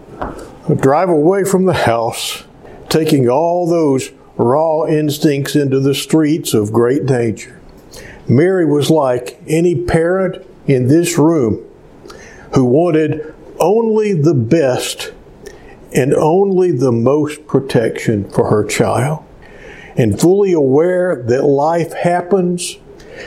drive 0.77 1.09
away 1.09 1.45
from 1.45 1.65
the 1.65 1.73
house, 1.73 2.45
taking 2.89 3.29
all 3.29 3.67
those 3.67 4.11
raw 4.37 4.85
instincts 4.85 5.57
into 5.57 5.81
the 5.81 5.95
streets 5.95 6.55
of 6.55 6.73
great 6.73 7.07
danger. 7.07 7.61
Mary 8.29 8.65
was 8.65 8.91
like 8.91 9.41
any 9.47 9.75
parent 9.75 10.47
in 10.67 10.89
this 10.89 11.19
room 11.19 11.65
who 12.55 12.65
wanted 12.65 13.35
only 13.59 14.13
the 14.13 14.35
best 14.35 15.13
and 15.93 16.15
only 16.15 16.71
the 16.71 16.93
most 16.93 17.47
protection 17.47 18.29
for 18.31 18.49
her 18.49 18.65
child. 18.65 19.25
And 19.97 20.19
fully 20.19 20.53
aware 20.53 21.23
that 21.25 21.43
life 21.43 21.93
happens 21.93 22.77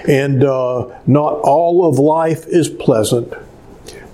and 0.07 0.43
uh, 0.43 0.89
not 1.07 1.33
all 1.43 1.85
of 1.87 1.99
life 1.99 2.45
is 2.47 2.69
pleasant. 2.69 3.33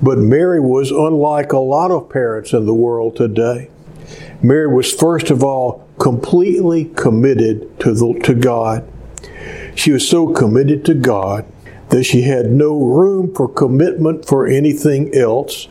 But 0.01 0.17
Mary 0.17 0.59
was 0.59 0.91
unlike 0.91 1.51
a 1.51 1.59
lot 1.59 1.91
of 1.91 2.09
parents 2.09 2.53
in 2.53 2.65
the 2.65 2.74
world 2.74 3.15
today. 3.15 3.69
Mary 4.41 4.67
was 4.67 4.93
first 4.93 5.29
of 5.29 5.43
all 5.43 5.88
completely 6.00 6.86
committed 6.86 7.79
to, 7.81 7.93
the, 7.93 8.19
to 8.24 8.33
God. 8.33 8.89
She 9.75 9.91
was 9.91 10.07
so 10.07 10.33
committed 10.33 10.86
to 10.86 10.93
God 10.93 11.45
that 11.89 12.03
she 12.05 12.21
had 12.21 12.51
no 12.51 12.79
room 12.81 13.33
for 13.33 13.48
commitment 13.48 14.25
for 14.25 14.48
anything 14.48 15.13
else, 15.13 15.67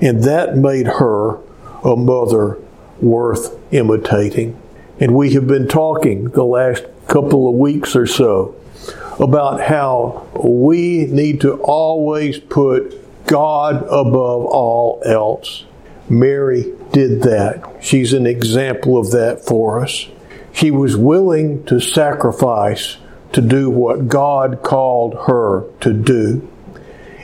and 0.00 0.22
that 0.24 0.56
made 0.56 0.86
her 0.86 1.38
a 1.82 1.96
mother 1.96 2.58
worth 3.00 3.56
imitating. 3.72 4.60
And 4.98 5.14
we 5.14 5.32
have 5.34 5.46
been 5.46 5.68
talking 5.68 6.30
the 6.30 6.44
last 6.44 6.84
couple 7.06 7.48
of 7.48 7.54
weeks 7.54 7.94
or 7.94 8.06
so 8.06 8.54
about 9.18 9.60
how 9.60 10.26
we 10.42 11.06
need 11.06 11.40
to 11.40 11.54
always 11.54 12.38
put 12.38 13.26
God 13.26 13.82
above 13.84 14.44
all 14.46 15.02
else. 15.04 15.64
Mary 16.08 16.72
did 16.92 17.22
that. 17.22 17.78
She's 17.80 18.12
an 18.12 18.26
example 18.26 18.96
of 18.96 19.10
that 19.10 19.44
for 19.44 19.82
us. 19.82 20.06
She 20.52 20.70
was 20.70 20.96
willing 20.96 21.64
to 21.66 21.80
sacrifice 21.80 22.98
to 23.32 23.40
do 23.40 23.68
what 23.68 24.08
God 24.08 24.62
called 24.62 25.14
her 25.26 25.64
to 25.80 25.92
do. 25.92 26.48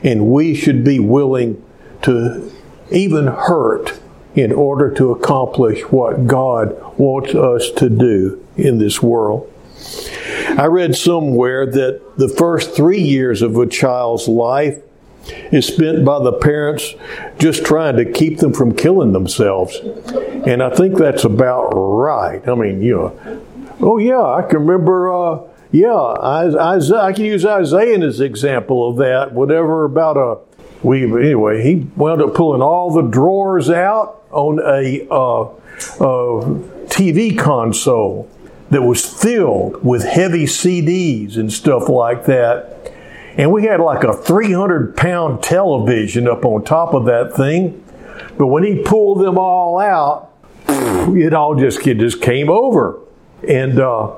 And 0.03 0.27
we 0.27 0.55
should 0.55 0.85
be 0.85 0.99
willing 0.99 1.65
to 2.03 2.51
even 2.91 3.29
hurt 3.29 4.01
in 4.35 4.53
order 4.53 4.91
to 4.95 5.13
accomplish 5.13 5.83
what 5.83 6.27
God 6.27 6.99
wants 6.99 7.35
us 7.35 7.71
to 7.79 7.89
do 7.89 8.45
in 8.57 8.79
this 8.79 9.03
world. 9.03 9.51
I 10.49 10.67
read 10.67 10.97
somewhere 10.97 11.67
that 11.67 12.17
the 12.17 12.29
first 12.29 12.75
three 12.75 13.01
years 13.01 13.43
of 13.43 13.57
a 13.57 13.67
child's 13.67 14.29
life 14.29 14.83
is 15.53 15.67
spent 15.67 16.05
by 16.05 16.23
the 16.23 16.33
parents 16.33 16.95
just 17.39 17.65
trying 17.65 17.97
to 17.97 18.11
keep 18.11 18.39
them 18.39 18.53
from 18.53 18.75
killing 18.75 19.13
themselves. 19.13 19.77
And 20.47 20.63
I 20.63 20.75
think 20.75 20.99
that's 20.99 21.25
about 21.25 21.71
right. 21.71 22.47
I 22.49 22.55
mean, 22.55 22.83
you 22.83 22.95
know, 22.97 23.45
oh 23.81 23.99
yeah, 23.99 24.23
I 24.23 24.43
can 24.43 24.67
remember, 24.67 25.13
uh, 25.13 25.41
yeah, 25.71 25.95
I, 25.95 26.77
I, 26.77 27.13
can 27.13 27.25
use 27.25 27.47
Isaiah 27.47 27.99
as 28.01 28.21
example 28.21 28.89
of 28.89 28.97
that. 28.97 29.33
Whatever 29.33 29.85
about 29.85 30.17
a, 30.17 30.39
we, 30.83 31.05
anyway, 31.05 31.63
he 31.63 31.87
wound 31.97 32.21
up 32.21 32.35
pulling 32.35 32.61
all 32.61 32.93
the 32.93 33.03
drawers 33.03 33.71
out 33.71 34.23
on 34.31 34.59
a, 34.59 35.07
uh, 35.11 35.49
TV 36.89 37.39
console 37.39 38.29
that 38.73 38.81
was 38.81 39.05
filled 39.05 39.85
with 39.85 40.03
heavy 40.03 40.45
CDs 40.45 41.37
and 41.37 41.53
stuff 41.53 41.91
like 41.91 42.25
that 42.25 42.91
And 43.37 43.53
we 43.53 43.65
had 43.65 43.81
like 43.81 44.03
a 44.03 44.15
300 44.15 44.97
pound 44.97 45.43
television 45.43 46.27
up 46.27 46.45
on 46.45 46.65
top 46.65 46.95
of 46.95 47.05
that 47.07 47.35
thing. 47.35 47.83
But 48.39 48.49
when 48.49 48.63
he 48.63 48.83
pulled 48.83 49.21
them 49.25 49.39
all 49.39 49.79
out, 49.79 50.33
it 50.69 51.33
all 51.35 51.55
just, 51.55 51.87
it 51.87 51.99
just 51.99 52.21
came 52.21 52.51
over. 52.51 52.99
And 53.47 53.79
uh, 53.79 54.17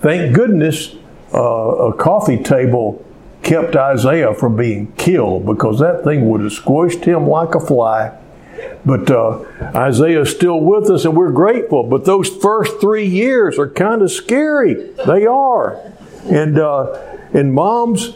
thank 0.00 0.34
goodness 0.34 0.94
uh, 1.34 1.38
a 1.38 1.92
coffee 1.96 2.42
table 2.42 3.04
kept 3.42 3.74
Isaiah 3.74 4.34
from 4.34 4.56
being 4.56 4.92
killed 4.92 5.44
because 5.46 5.80
that 5.80 6.04
thing 6.04 6.28
would 6.28 6.40
have 6.40 6.52
squished 6.52 7.04
him 7.04 7.26
like 7.26 7.54
a 7.54 7.60
fly. 7.60 8.16
But 8.84 9.10
uh, 9.10 9.44
Isaiah's 9.74 10.30
still 10.30 10.60
with 10.60 10.90
us 10.90 11.04
and 11.04 11.16
we're 11.16 11.30
grateful. 11.30 11.84
But 11.84 12.04
those 12.04 12.28
first 12.28 12.80
three 12.80 13.06
years 13.06 13.58
are 13.58 13.68
kind 13.68 14.02
of 14.02 14.10
scary. 14.10 14.74
They 15.06 15.26
are. 15.26 15.80
And, 16.24 16.58
uh, 16.58 17.18
and 17.32 17.54
moms, 17.54 18.14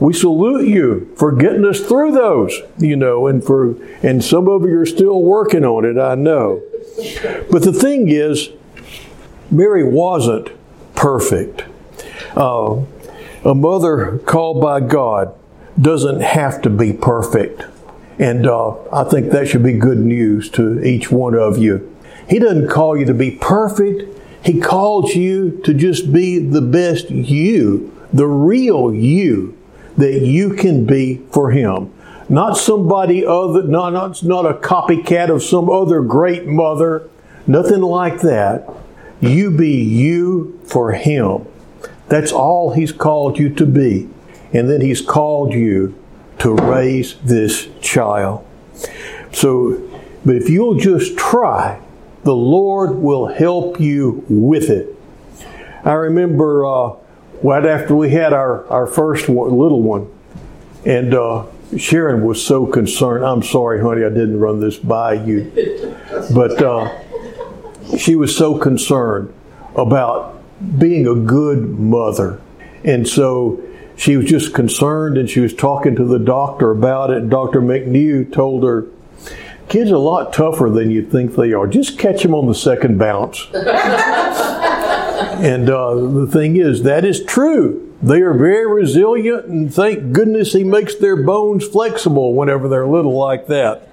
we 0.00 0.12
salute 0.12 0.68
you 0.68 1.12
for 1.16 1.32
getting 1.32 1.64
us 1.64 1.80
through 1.80 2.12
those, 2.12 2.60
you 2.78 2.96
know, 2.96 3.26
and 3.26 3.44
for, 3.44 3.74
and 4.02 4.22
some 4.22 4.48
of 4.48 4.62
you 4.62 4.78
are 4.78 4.86
still 4.86 5.22
working 5.22 5.64
on 5.64 5.84
it, 5.84 6.00
I 6.00 6.14
know. 6.14 6.62
But 7.50 7.62
the 7.62 7.72
thing 7.72 8.08
is, 8.08 8.50
Mary 9.50 9.84
wasn't 9.84 10.50
perfect. 10.94 11.64
Uh, 12.36 12.84
a 13.44 13.54
mother 13.54 14.18
called 14.18 14.60
by 14.60 14.80
God 14.80 15.34
doesn't 15.80 16.20
have 16.20 16.60
to 16.62 16.70
be 16.70 16.92
perfect. 16.92 17.62
And 18.18 18.46
uh, 18.46 18.76
I 18.90 19.04
think 19.04 19.30
that 19.30 19.48
should 19.48 19.62
be 19.62 19.74
good 19.74 19.98
news 19.98 20.50
to 20.50 20.82
each 20.82 21.10
one 21.10 21.34
of 21.34 21.58
you. 21.58 21.94
He 22.28 22.38
doesn't 22.38 22.68
call 22.68 22.96
you 22.96 23.04
to 23.06 23.14
be 23.14 23.30
perfect. 23.30 24.18
He 24.44 24.60
calls 24.60 25.14
you 25.14 25.60
to 25.64 25.72
just 25.72 26.12
be 26.12 26.38
the 26.38 26.60
best 26.60 27.10
you, 27.10 27.96
the 28.12 28.26
real 28.26 28.92
you 28.92 29.56
that 29.96 30.22
you 30.22 30.54
can 30.54 30.84
be 30.84 31.22
for 31.32 31.50
Him. 31.50 31.92
Not 32.28 32.58
somebody 32.58 33.24
other, 33.24 33.62
not, 33.62 33.92
not, 33.92 34.22
not 34.22 34.46
a 34.46 34.54
copycat 34.54 35.34
of 35.34 35.42
some 35.42 35.70
other 35.70 36.02
great 36.02 36.46
mother, 36.46 37.08
nothing 37.46 37.80
like 37.80 38.20
that. 38.20 38.68
You 39.20 39.50
be 39.50 39.82
you 39.82 40.60
for 40.64 40.92
Him. 40.92 41.46
That's 42.08 42.32
all 42.32 42.72
He's 42.72 42.92
called 42.92 43.38
you 43.38 43.52
to 43.54 43.66
be. 43.66 44.08
And 44.52 44.68
then 44.68 44.80
He's 44.80 45.00
called 45.00 45.52
you 45.52 45.98
to 46.38 46.54
raise 46.54 47.16
this 47.16 47.68
child. 47.80 48.46
So, 49.32 49.82
but 50.24 50.36
if 50.36 50.48
you'll 50.48 50.76
just 50.76 51.16
try, 51.16 51.80
the 52.24 52.34
Lord 52.34 52.96
will 52.96 53.26
help 53.26 53.80
you 53.80 54.24
with 54.28 54.70
it. 54.70 54.94
I 55.84 55.92
remember 55.92 56.66
uh, 56.66 56.96
right 57.42 57.64
after 57.64 57.94
we 57.94 58.10
had 58.10 58.32
our, 58.32 58.66
our 58.68 58.86
first 58.86 59.28
one, 59.28 59.56
little 59.56 59.82
one, 59.82 60.10
and 60.84 61.14
uh, 61.14 61.46
Sharon 61.76 62.24
was 62.24 62.44
so 62.44 62.66
concerned. 62.66 63.24
I'm 63.24 63.42
sorry, 63.42 63.80
honey, 63.80 64.04
I 64.04 64.08
didn't 64.08 64.40
run 64.40 64.60
this 64.60 64.76
by 64.76 65.14
you. 65.14 65.52
But 66.34 66.62
uh, 66.62 66.98
she 67.96 68.16
was 68.16 68.36
so 68.36 68.58
concerned 68.58 69.32
about 69.76 70.40
being 70.78 71.06
a 71.06 71.14
good 71.14 71.78
mother. 71.78 72.40
And 72.84 73.06
so 73.06 73.62
she 73.98 74.16
was 74.16 74.26
just 74.26 74.54
concerned 74.54 75.18
and 75.18 75.28
she 75.28 75.40
was 75.40 75.52
talking 75.52 75.96
to 75.96 76.04
the 76.04 76.20
doctor 76.20 76.70
about 76.70 77.10
it. 77.10 77.28
Dr. 77.28 77.60
McNew 77.60 78.32
told 78.32 78.62
her, 78.62 78.86
Kids 79.68 79.90
are 79.90 79.96
a 79.96 79.98
lot 79.98 80.32
tougher 80.32 80.70
than 80.70 80.90
you 80.90 81.04
think 81.04 81.34
they 81.34 81.52
are. 81.52 81.66
Just 81.66 81.98
catch 81.98 82.22
them 82.22 82.34
on 82.34 82.46
the 82.46 82.54
second 82.54 82.96
bounce. 82.96 83.46
and 83.52 83.68
uh, 85.68 85.94
the 85.94 86.26
thing 86.32 86.56
is, 86.56 86.84
that 86.84 87.04
is 87.04 87.22
true. 87.24 87.84
They 88.00 88.22
are 88.22 88.32
very 88.32 88.66
resilient, 88.66 89.46
and 89.46 89.74
thank 89.74 90.12
goodness 90.12 90.52
He 90.52 90.64
makes 90.64 90.94
their 90.94 91.16
bones 91.16 91.66
flexible 91.66 92.32
whenever 92.32 92.68
they're 92.68 92.86
little 92.86 93.18
like 93.18 93.48
that. 93.48 93.88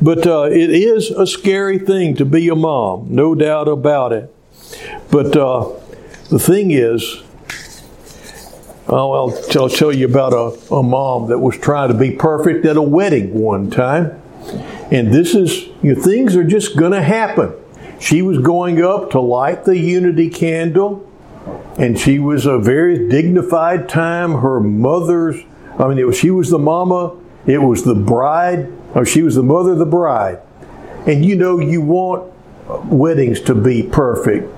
But 0.00 0.26
uh, 0.26 0.44
it 0.44 0.70
is 0.70 1.10
a 1.10 1.26
scary 1.26 1.78
thing 1.78 2.16
to 2.16 2.24
be 2.24 2.48
a 2.48 2.54
mom, 2.54 3.08
no 3.10 3.34
doubt 3.34 3.68
about 3.68 4.12
it. 4.12 4.34
But 5.10 5.36
uh, 5.36 5.72
the 6.30 6.38
thing 6.38 6.70
is, 6.70 7.22
oh, 8.92 9.12
I'll, 9.12 9.60
I'll 9.60 9.68
tell 9.68 9.92
you 9.92 10.06
about 10.06 10.32
a, 10.32 10.74
a 10.74 10.82
mom 10.82 11.28
that 11.28 11.38
was 11.38 11.58
trying 11.58 11.88
to 11.88 11.98
be 11.98 12.12
perfect 12.12 12.64
at 12.66 12.76
a 12.76 12.82
wedding 12.82 13.34
one 13.34 13.70
time. 13.70 14.20
And 14.90 15.12
this 15.12 15.34
is, 15.34 15.66
you 15.82 15.94
know, 15.94 16.02
things 16.02 16.36
are 16.36 16.44
just 16.44 16.76
going 16.76 16.92
to 16.92 17.02
happen. 17.02 17.54
She 18.00 18.20
was 18.20 18.38
going 18.38 18.82
up 18.82 19.10
to 19.12 19.20
light 19.20 19.64
the 19.64 19.78
unity 19.78 20.28
candle, 20.28 21.08
and 21.78 21.98
she 21.98 22.18
was 22.18 22.44
a 22.44 22.58
very 22.58 23.08
dignified 23.08 23.88
time. 23.88 24.40
Her 24.40 24.60
mother's, 24.60 25.40
I 25.78 25.88
mean, 25.88 26.04
was, 26.06 26.18
she 26.18 26.30
was 26.30 26.50
the 26.50 26.58
mama, 26.58 27.16
it 27.46 27.58
was 27.58 27.84
the 27.84 27.94
bride, 27.94 28.70
or 28.94 29.06
she 29.06 29.22
was 29.22 29.36
the 29.36 29.42
mother 29.42 29.72
of 29.72 29.78
the 29.78 29.86
bride. 29.86 30.40
And 31.06 31.24
you 31.24 31.36
know, 31.36 31.58
you 31.58 31.80
want 31.80 32.32
weddings 32.86 33.40
to 33.42 33.54
be 33.54 33.82
perfect 33.82 34.52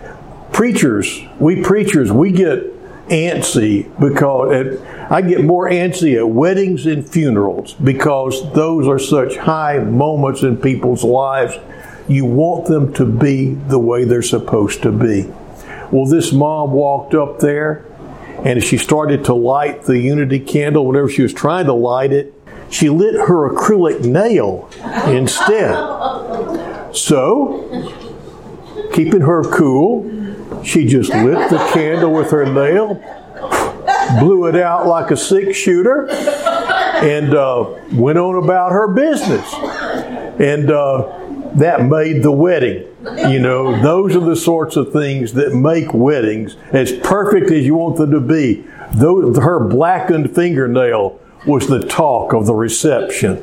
preachers, 0.54 1.20
we 1.40 1.60
preachers, 1.60 2.12
we 2.12 2.30
get 2.30 2.73
antsy 3.08 3.84
because 4.00 4.80
I 5.10 5.20
get 5.22 5.44
more 5.44 5.68
antsy 5.68 6.16
at 6.16 6.28
weddings 6.28 6.86
and 6.86 7.08
funerals 7.08 7.74
because 7.74 8.52
those 8.52 8.88
are 8.88 8.98
such 8.98 9.36
high 9.36 9.78
moments 9.78 10.42
in 10.42 10.56
people's 10.56 11.04
lives. 11.04 11.54
You 12.08 12.24
want 12.24 12.66
them 12.66 12.92
to 12.94 13.04
be 13.04 13.54
the 13.54 13.78
way 13.78 14.04
they're 14.04 14.22
supposed 14.22 14.82
to 14.82 14.92
be. 14.92 15.30
Well, 15.90 16.06
this 16.06 16.32
mom 16.32 16.72
walked 16.72 17.14
up 17.14 17.38
there 17.40 17.84
and 18.44 18.62
she 18.62 18.76
started 18.76 19.24
to 19.26 19.34
light 19.34 19.82
the 19.82 19.98
unity 19.98 20.40
candle. 20.40 20.86
Whenever 20.86 21.08
she 21.08 21.22
was 21.22 21.32
trying 21.32 21.66
to 21.66 21.72
light 21.72 22.12
it, 22.12 22.34
she 22.70 22.88
lit 22.88 23.14
her 23.14 23.54
acrylic 23.54 24.04
nail 24.04 24.68
instead. 25.06 25.74
So, 26.94 27.90
keeping 28.92 29.20
her 29.22 29.44
cool, 29.44 30.04
she 30.64 30.86
just 30.86 31.10
lit 31.10 31.50
the 31.50 31.58
candle 31.72 32.12
with 32.12 32.30
her 32.30 32.44
nail, 32.44 32.94
blew 34.18 34.46
it 34.46 34.56
out 34.56 34.86
like 34.86 35.10
a 35.10 35.16
six 35.16 35.56
shooter, 35.56 36.08
and 36.10 37.34
uh, 37.34 37.74
went 37.92 38.18
on 38.18 38.42
about 38.42 38.72
her 38.72 38.88
business. 38.88 39.52
And 40.40 40.70
uh, 40.70 41.20
that 41.54 41.84
made 41.84 42.22
the 42.22 42.32
wedding. 42.32 42.88
You 43.30 43.38
know, 43.38 43.80
those 43.80 44.16
are 44.16 44.20
the 44.20 44.36
sorts 44.36 44.76
of 44.76 44.92
things 44.92 45.34
that 45.34 45.54
make 45.54 45.92
weddings 45.92 46.56
as 46.72 46.92
perfect 46.92 47.50
as 47.50 47.64
you 47.64 47.74
want 47.76 47.96
them 47.96 48.10
to 48.10 48.20
be. 48.20 48.64
Though 48.94 49.32
her 49.40 49.60
blackened 49.60 50.34
fingernail 50.34 51.20
was 51.46 51.66
the 51.66 51.80
talk 51.80 52.32
of 52.32 52.46
the 52.46 52.54
reception. 52.54 53.38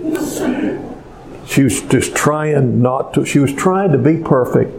She 1.46 1.64
was 1.64 1.82
just 1.82 2.16
trying 2.16 2.82
not 2.82 3.14
to, 3.14 3.26
she 3.26 3.40
was 3.40 3.54
trying 3.54 3.92
to 3.92 3.98
be 3.98 4.18
perfect. 4.18 4.78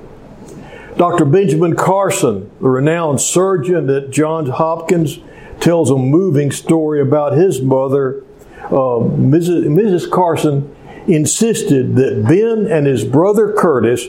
Dr. 1.03 1.25
Benjamin 1.25 1.75
Carson, 1.75 2.49
the 2.61 2.69
renowned 2.69 3.21
surgeon 3.21 3.91
at 3.91 4.11
Johns 4.13 4.51
Hopkins, 4.51 5.19
tells 5.59 5.91
a 5.91 5.97
moving 5.97 6.53
story 6.53 7.01
about 7.01 7.33
his 7.33 7.61
mother. 7.61 8.23
Uh, 8.67 9.03
Mrs., 9.03 9.67
Mrs. 9.67 10.09
Carson 10.09 10.73
insisted 11.09 11.97
that 11.97 12.25
Ben 12.29 12.71
and 12.71 12.87
his 12.87 13.03
brother 13.03 13.53
Curtis 13.53 14.07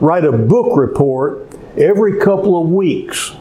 write 0.00 0.26
a 0.26 0.32
book 0.32 0.76
report 0.76 1.48
every 1.78 2.20
couple 2.20 2.60
of 2.60 2.68
weeks. 2.68 3.34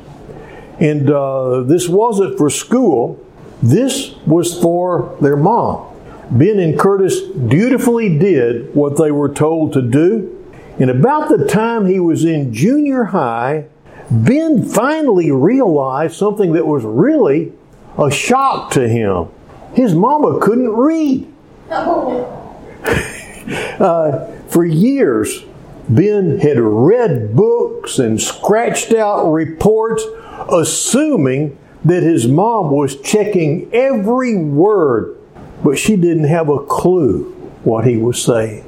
And 0.79 1.09
uh, 1.09 1.63
this 1.63 1.89
wasn't 1.89 2.37
for 2.37 2.49
school, 2.49 3.19
this 3.61 4.15
was 4.25 4.57
for 4.61 5.17
their 5.19 5.35
mom. 5.35 5.93
Ben 6.31 6.57
and 6.57 6.79
Curtis 6.79 7.19
dutifully 7.21 8.17
did 8.17 8.73
what 8.73 8.95
they 8.95 9.11
were 9.11 9.27
told 9.27 9.73
to 9.73 9.81
do. 9.81 10.42
And 10.79 10.89
about 10.89 11.29
the 11.29 11.45
time 11.45 11.85
he 11.85 11.99
was 11.99 12.25
in 12.25 12.53
junior 12.53 13.05
high, 13.05 13.65
Ben 14.09 14.63
finally 14.63 15.31
realized 15.31 16.15
something 16.15 16.53
that 16.53 16.65
was 16.65 16.83
really 16.83 17.53
a 17.97 18.09
shock 18.11 18.71
to 18.71 18.87
him. 18.87 19.27
His 19.73 19.93
mama 19.93 20.39
couldn't 20.39 20.69
read. 20.69 21.31
uh, 23.79 24.27
for 24.47 24.65
years, 24.65 25.43
Ben 25.89 26.39
had 26.39 26.59
read 26.59 27.35
books 27.35 27.99
and 27.99 28.21
scratched 28.21 28.93
out 28.93 29.31
reports, 29.31 30.03
assuming 30.51 31.57
that 31.85 32.03
his 32.03 32.27
mom 32.27 32.71
was 32.71 32.99
checking 33.01 33.69
every 33.73 34.35
word, 34.37 35.17
but 35.63 35.77
she 35.77 35.95
didn't 35.95 36.25
have 36.25 36.49
a 36.49 36.59
clue 36.59 37.31
what 37.63 37.85
he 37.85 37.97
was 37.97 38.21
saying. 38.21 38.63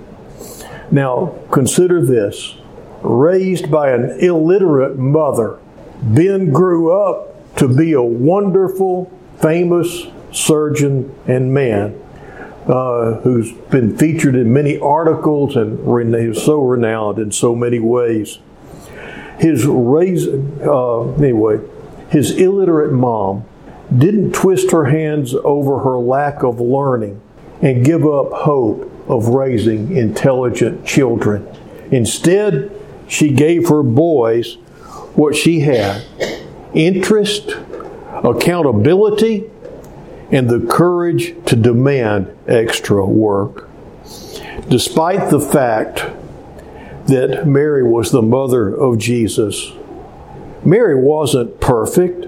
Now, 0.91 1.37
consider 1.51 2.03
this 2.03 2.55
raised 3.01 3.69
by 3.69 3.91
an 3.91 4.19
illiterate 4.19 4.97
mother, 4.97 5.59
Ben 6.01 6.51
grew 6.51 6.91
up 6.91 7.55
to 7.57 7.67
be 7.67 7.93
a 7.93 8.01
wonderful, 8.01 9.11
famous 9.41 10.07
surgeon 10.31 11.13
and 11.27 11.53
man 11.53 12.01
uh, 12.67 13.15
who's 13.21 13.51
been 13.69 13.97
featured 13.97 14.35
in 14.35 14.51
many 14.51 14.79
articles 14.79 15.55
and 15.55 16.15
is 16.15 16.43
so 16.43 16.61
renowned 16.61 17.19
in 17.19 17.31
so 17.31 17.55
many 17.55 17.79
ways. 17.79 18.39
His 19.39 19.65
raise, 19.65 20.27
uh, 20.27 21.13
anyway, 21.15 21.59
his 22.09 22.31
illiterate 22.31 22.91
mom 22.91 23.45
didn't 23.95 24.33
twist 24.33 24.71
her 24.71 24.85
hands 24.85 25.35
over 25.43 25.79
her 25.79 25.97
lack 25.97 26.43
of 26.43 26.59
learning 26.59 27.21
and 27.61 27.85
give 27.85 28.05
up 28.05 28.31
hope 28.31 28.91
of 29.07 29.27
raising 29.27 29.95
intelligent 29.95 30.85
children. 30.85 31.47
Instead, 31.91 32.71
she 33.07 33.31
gave 33.31 33.69
her 33.69 33.83
boys 33.83 34.55
what 35.15 35.35
she 35.35 35.61
had 35.61 36.03
interest, 36.73 37.55
accountability, 38.23 39.45
and 40.31 40.49
the 40.49 40.59
courage 40.59 41.33
to 41.45 41.55
demand 41.55 42.35
extra 42.47 43.05
work. 43.05 43.69
Despite 44.67 45.29
the 45.29 45.39
fact 45.39 46.05
that 47.07 47.47
Mary 47.47 47.83
was 47.83 48.11
the 48.11 48.21
mother 48.21 48.73
of 48.73 48.97
Jesus, 48.97 49.71
Mary 50.65 50.95
wasn't 50.95 51.61
perfect. 51.61 52.25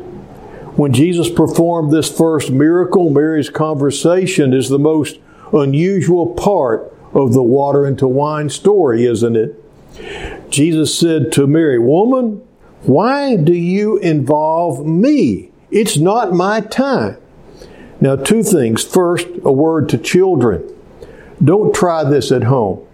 When 0.77 0.93
Jesus 0.93 1.29
performed 1.29 1.91
this 1.91 2.15
first 2.15 2.51
miracle, 2.51 3.09
Mary's 3.09 3.49
conversation 3.49 4.53
is 4.53 4.69
the 4.69 4.77
most 4.77 5.17
unusual 5.53 6.33
part 6.33 6.93
of 7.13 7.33
the 7.33 7.43
water 7.43 7.85
into 7.85 8.07
wine 8.07 8.49
story, 8.49 9.05
isn't 9.05 9.35
it? 9.35 10.49
Jesus 10.49 10.97
said 10.97 11.31
to 11.33 11.47
Mary, 11.47 11.79
Woman, 11.79 12.41
why 12.83 13.35
do 13.35 13.53
you 13.53 13.97
involve 13.97 14.85
me? 14.85 15.51
It's 15.71 15.97
not 15.97 16.33
my 16.33 16.61
time. 16.61 17.17
Now, 17.99 18.15
two 18.15 18.43
things. 18.43 18.83
First, 18.83 19.27
a 19.43 19.51
word 19.51 19.89
to 19.89 19.97
children. 19.97 20.63
Don't 21.43 21.73
try 21.73 22.03
this 22.03 22.31
at 22.31 22.43
home. 22.43 22.85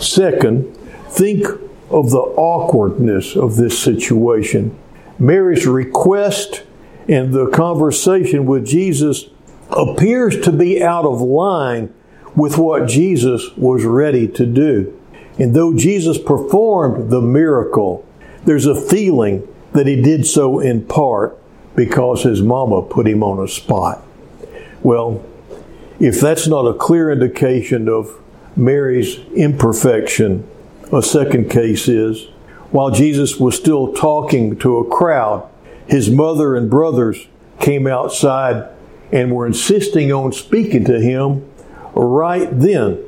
Second, 0.00 0.74
think 1.10 1.46
of 1.90 2.10
the 2.10 2.18
awkwardness 2.18 3.36
of 3.36 3.56
this 3.56 3.78
situation. 3.78 4.76
Mary's 5.18 5.66
request 5.66 6.64
and 7.08 7.32
the 7.32 7.48
conversation 7.50 8.46
with 8.46 8.66
Jesus 8.66 9.26
appears 9.70 10.40
to 10.44 10.52
be 10.52 10.82
out 10.82 11.04
of 11.04 11.20
line 11.20 11.92
with 12.34 12.58
what 12.58 12.86
Jesus 12.86 13.50
was 13.56 13.84
ready 13.84 14.28
to 14.28 14.46
do. 14.46 14.92
And 15.38 15.54
though 15.54 15.74
Jesus 15.74 16.18
performed 16.18 17.10
the 17.10 17.20
miracle, 17.20 18.06
there's 18.44 18.66
a 18.66 18.80
feeling 18.80 19.46
that 19.72 19.86
he 19.86 20.00
did 20.00 20.26
so 20.26 20.60
in 20.60 20.86
part 20.86 21.38
because 21.74 22.22
his 22.22 22.40
mama 22.40 22.82
put 22.82 23.06
him 23.06 23.22
on 23.22 23.42
a 23.42 23.48
spot. 23.48 24.02
Well, 24.82 25.24
if 25.98 26.20
that's 26.20 26.46
not 26.46 26.66
a 26.66 26.74
clear 26.74 27.10
indication 27.10 27.88
of 27.88 28.10
Mary's 28.54 29.18
imperfection, 29.34 30.48
a 30.92 31.02
second 31.02 31.50
case 31.50 31.88
is 31.88 32.28
while 32.70 32.90
Jesus 32.90 33.38
was 33.38 33.56
still 33.56 33.92
talking 33.92 34.56
to 34.58 34.78
a 34.78 34.88
crowd, 34.88 35.48
his 35.86 36.10
mother 36.10 36.56
and 36.56 36.70
brothers 36.70 37.26
came 37.60 37.86
outside 37.86 38.68
and 39.12 39.32
were 39.32 39.46
insisting 39.46 40.12
on 40.12 40.32
speaking 40.32 40.84
to 40.84 41.00
him 41.00 41.48
right 41.94 42.48
then. 42.52 42.98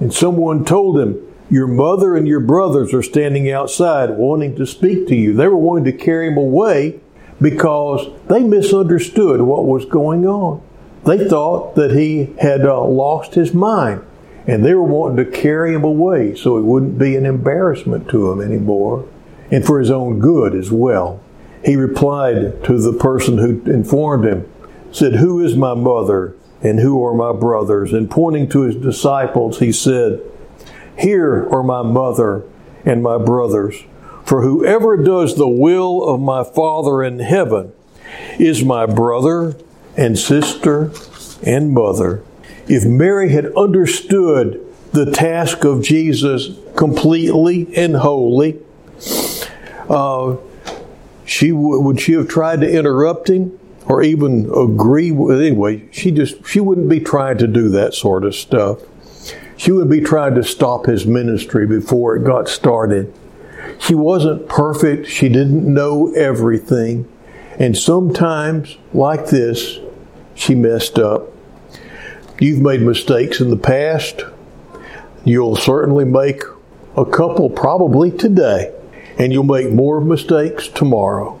And 0.00 0.12
someone 0.12 0.64
told 0.64 0.98
him, 0.98 1.20
Your 1.50 1.66
mother 1.66 2.16
and 2.16 2.28
your 2.28 2.40
brothers 2.40 2.92
are 2.92 3.02
standing 3.02 3.50
outside 3.50 4.10
wanting 4.10 4.56
to 4.56 4.66
speak 4.66 5.08
to 5.08 5.16
you. 5.16 5.34
They 5.34 5.48
were 5.48 5.56
wanting 5.56 5.84
to 5.84 6.04
carry 6.04 6.28
him 6.28 6.36
away 6.36 7.00
because 7.40 8.08
they 8.28 8.42
misunderstood 8.42 9.40
what 9.40 9.66
was 9.66 9.84
going 9.84 10.26
on. 10.26 10.62
They 11.04 11.28
thought 11.28 11.76
that 11.76 11.92
he 11.92 12.34
had 12.40 12.66
uh, 12.66 12.84
lost 12.84 13.34
his 13.34 13.54
mind 13.54 14.04
and 14.46 14.64
they 14.64 14.74
were 14.74 14.82
wanting 14.82 15.24
to 15.24 15.30
carry 15.30 15.74
him 15.74 15.84
away 15.84 16.34
so 16.34 16.56
it 16.56 16.62
wouldn't 16.62 16.98
be 16.98 17.16
an 17.16 17.26
embarrassment 17.26 18.08
to 18.10 18.30
him 18.30 18.40
anymore 18.40 19.08
and 19.50 19.64
for 19.64 19.78
his 19.78 19.90
own 19.90 20.18
good 20.18 20.54
as 20.54 20.70
well. 20.70 21.20
He 21.64 21.76
replied 21.76 22.64
to 22.64 22.78
the 22.78 22.92
person 22.92 23.38
who 23.38 23.60
informed 23.70 24.24
him, 24.24 24.50
said, 24.92 25.14
Who 25.16 25.40
is 25.40 25.56
my 25.56 25.74
mother 25.74 26.34
and 26.62 26.80
who 26.80 27.04
are 27.04 27.14
my 27.14 27.32
brothers? 27.32 27.92
And 27.92 28.10
pointing 28.10 28.48
to 28.50 28.62
his 28.62 28.76
disciples, 28.76 29.58
he 29.58 29.72
said, 29.72 30.20
Here 30.98 31.48
are 31.50 31.62
my 31.62 31.82
mother 31.82 32.44
and 32.84 33.02
my 33.02 33.18
brothers. 33.18 33.82
For 34.24 34.42
whoever 34.42 34.96
does 34.96 35.36
the 35.36 35.48
will 35.48 36.02
of 36.02 36.20
my 36.20 36.42
Father 36.42 37.02
in 37.02 37.20
heaven 37.20 37.72
is 38.38 38.64
my 38.64 38.86
brother 38.86 39.56
and 39.96 40.18
sister 40.18 40.90
and 41.42 41.72
mother. 41.72 42.22
If 42.68 42.84
Mary 42.84 43.30
had 43.30 43.54
understood 43.54 44.60
the 44.92 45.10
task 45.12 45.64
of 45.64 45.82
Jesus 45.82 46.50
completely 46.74 47.74
and 47.76 47.96
wholly, 47.96 48.60
uh, 49.88 50.36
she 51.24 51.52
would 51.52 52.00
she 52.00 52.12
have 52.12 52.28
tried 52.28 52.60
to 52.60 52.70
interrupt 52.70 53.28
him 53.28 53.58
or 53.86 54.02
even 54.02 54.50
agree 54.54 55.10
with 55.10 55.40
anyway 55.40 55.82
she 55.92 56.10
just 56.10 56.44
she 56.46 56.60
wouldn't 56.60 56.88
be 56.88 57.00
trying 57.00 57.38
to 57.38 57.46
do 57.46 57.68
that 57.68 57.94
sort 57.94 58.24
of 58.24 58.34
stuff. 58.34 58.80
She 59.56 59.72
would 59.72 59.88
be 59.88 60.00
trying 60.00 60.34
to 60.34 60.44
stop 60.44 60.86
his 60.86 61.06
ministry 61.06 61.66
before 61.66 62.14
it 62.16 62.24
got 62.24 62.48
started. 62.48 63.12
She 63.78 63.94
wasn't 63.94 64.48
perfect. 64.48 65.08
She 65.08 65.28
didn't 65.28 65.72
know 65.72 66.12
everything. 66.14 67.10
And 67.58 67.76
sometimes 67.76 68.76
like 68.92 69.28
this 69.28 69.78
she 70.34 70.54
messed 70.54 70.98
up. 70.98 71.32
You've 72.38 72.60
made 72.60 72.82
mistakes 72.82 73.40
in 73.40 73.48
the 73.48 73.56
past. 73.56 74.22
You'll 75.24 75.56
certainly 75.56 76.04
make 76.04 76.42
a 76.96 77.06
couple 77.06 77.48
probably 77.48 78.10
today 78.10 78.74
and 79.18 79.32
you'll 79.32 79.44
make 79.44 79.72
more 79.72 80.00
mistakes 80.00 80.68
tomorrow. 80.68 81.40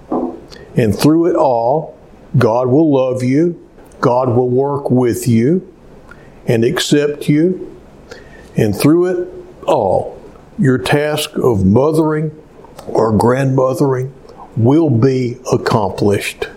And 0.74 0.96
through 0.98 1.26
it 1.26 1.36
all 1.36 1.95
God 2.38 2.68
will 2.68 2.92
love 2.92 3.22
you, 3.22 3.62
God 4.00 4.30
will 4.30 4.50
work 4.50 4.90
with 4.90 5.26
you 5.26 5.72
and 6.46 6.64
accept 6.64 7.28
you, 7.28 7.80
and 8.56 8.74
through 8.76 9.06
it 9.06 9.28
all, 9.66 10.20
your 10.58 10.78
task 10.78 11.36
of 11.36 11.64
mothering 11.64 12.30
or 12.86 13.12
grandmothering 13.12 14.12
will 14.56 14.90
be 14.90 15.38
accomplished. 15.52 16.48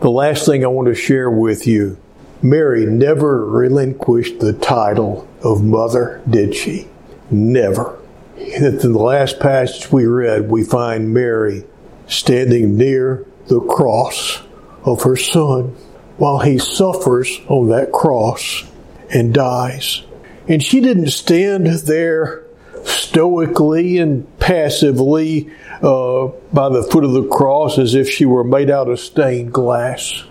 The 0.00 0.10
last 0.10 0.46
thing 0.46 0.64
I 0.64 0.68
want 0.68 0.88
to 0.88 0.94
share 0.94 1.30
with 1.30 1.66
you 1.66 1.98
Mary 2.42 2.86
never 2.86 3.44
relinquished 3.46 4.40
the 4.40 4.54
title 4.54 5.28
of 5.42 5.62
mother, 5.62 6.22
did 6.28 6.54
she? 6.54 6.88
Never. 7.30 7.98
In 8.38 8.78
the 8.78 8.88
last 8.98 9.38
passage 9.40 9.92
we 9.92 10.06
read, 10.06 10.48
we 10.48 10.64
find 10.64 11.12
Mary 11.12 11.64
standing 12.06 12.78
near 12.78 13.26
the 13.48 13.60
cross 13.60 14.40
of 14.84 15.02
her 15.02 15.16
son 15.16 15.76
while 16.16 16.40
he 16.40 16.58
suffers 16.58 17.40
on 17.48 17.68
that 17.68 17.92
cross 17.92 18.64
and 19.10 19.32
dies. 19.32 20.02
And 20.48 20.62
she 20.62 20.80
didn't 20.80 21.10
stand 21.10 21.66
there 21.66 22.44
stoically 22.84 23.98
and 23.98 24.38
passively 24.38 25.50
uh, 25.82 26.26
by 26.52 26.68
the 26.68 26.86
foot 26.90 27.04
of 27.04 27.12
the 27.12 27.26
cross 27.28 27.78
as 27.78 27.94
if 27.94 28.08
she 28.08 28.24
were 28.24 28.44
made 28.44 28.70
out 28.70 28.88
of 28.88 29.00
stained 29.00 29.52
glass. 29.52 30.24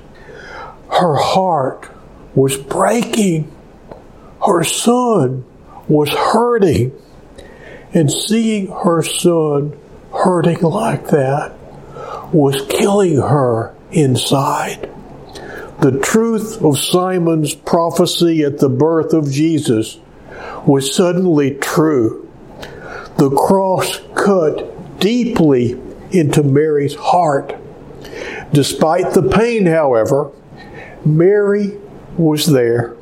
Her 0.89 1.15
heart 1.15 1.89
was 2.35 2.57
breaking. 2.57 3.51
Her 4.45 4.63
son 4.63 5.45
was 5.88 6.09
hurting. 6.09 6.91
And 7.93 8.12
seeing 8.12 8.67
her 8.67 9.01
son 9.01 9.77
hurting 10.13 10.62
like 10.62 11.07
that 11.09 11.53
was 12.31 12.62
killing 12.69 13.17
her 13.17 13.75
inside. 13.91 14.89
The 15.82 15.99
truth 15.99 16.62
of 16.62 16.78
Simon's 16.78 17.56
prophecy 17.56 18.43
at 18.43 18.60
the 18.60 18.69
birth 18.69 19.13
of 19.13 19.32
Jesus 19.32 19.97
was 20.65 20.93
suddenly 20.93 21.56
true. 21.56 22.30
The 23.17 23.30
cross 23.30 24.02
cut 24.15 24.99
deeply 24.99 25.80
into 26.12 26.43
Mary's 26.43 26.95
heart. 26.95 27.56
Despite 28.52 29.13
the 29.13 29.30
pain, 29.30 29.65
however, 29.65 30.32
Mary 31.06 31.78
was 32.17 32.45
there. 32.45 32.95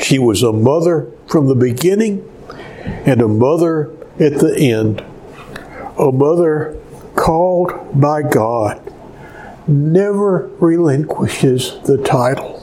She 0.00 0.18
was 0.18 0.42
a 0.42 0.52
mother 0.52 1.10
from 1.28 1.46
the 1.46 1.54
beginning 1.54 2.28
and 3.06 3.22
a 3.22 3.28
mother 3.28 3.92
at 4.18 4.38
the 4.38 4.56
end. 4.58 5.04
A 5.98 6.10
mother 6.10 6.76
called 7.14 8.00
by 8.00 8.22
God 8.22 8.92
never 9.66 10.50
relinquishes 10.58 11.78
the 11.84 11.98
title. 11.98 12.62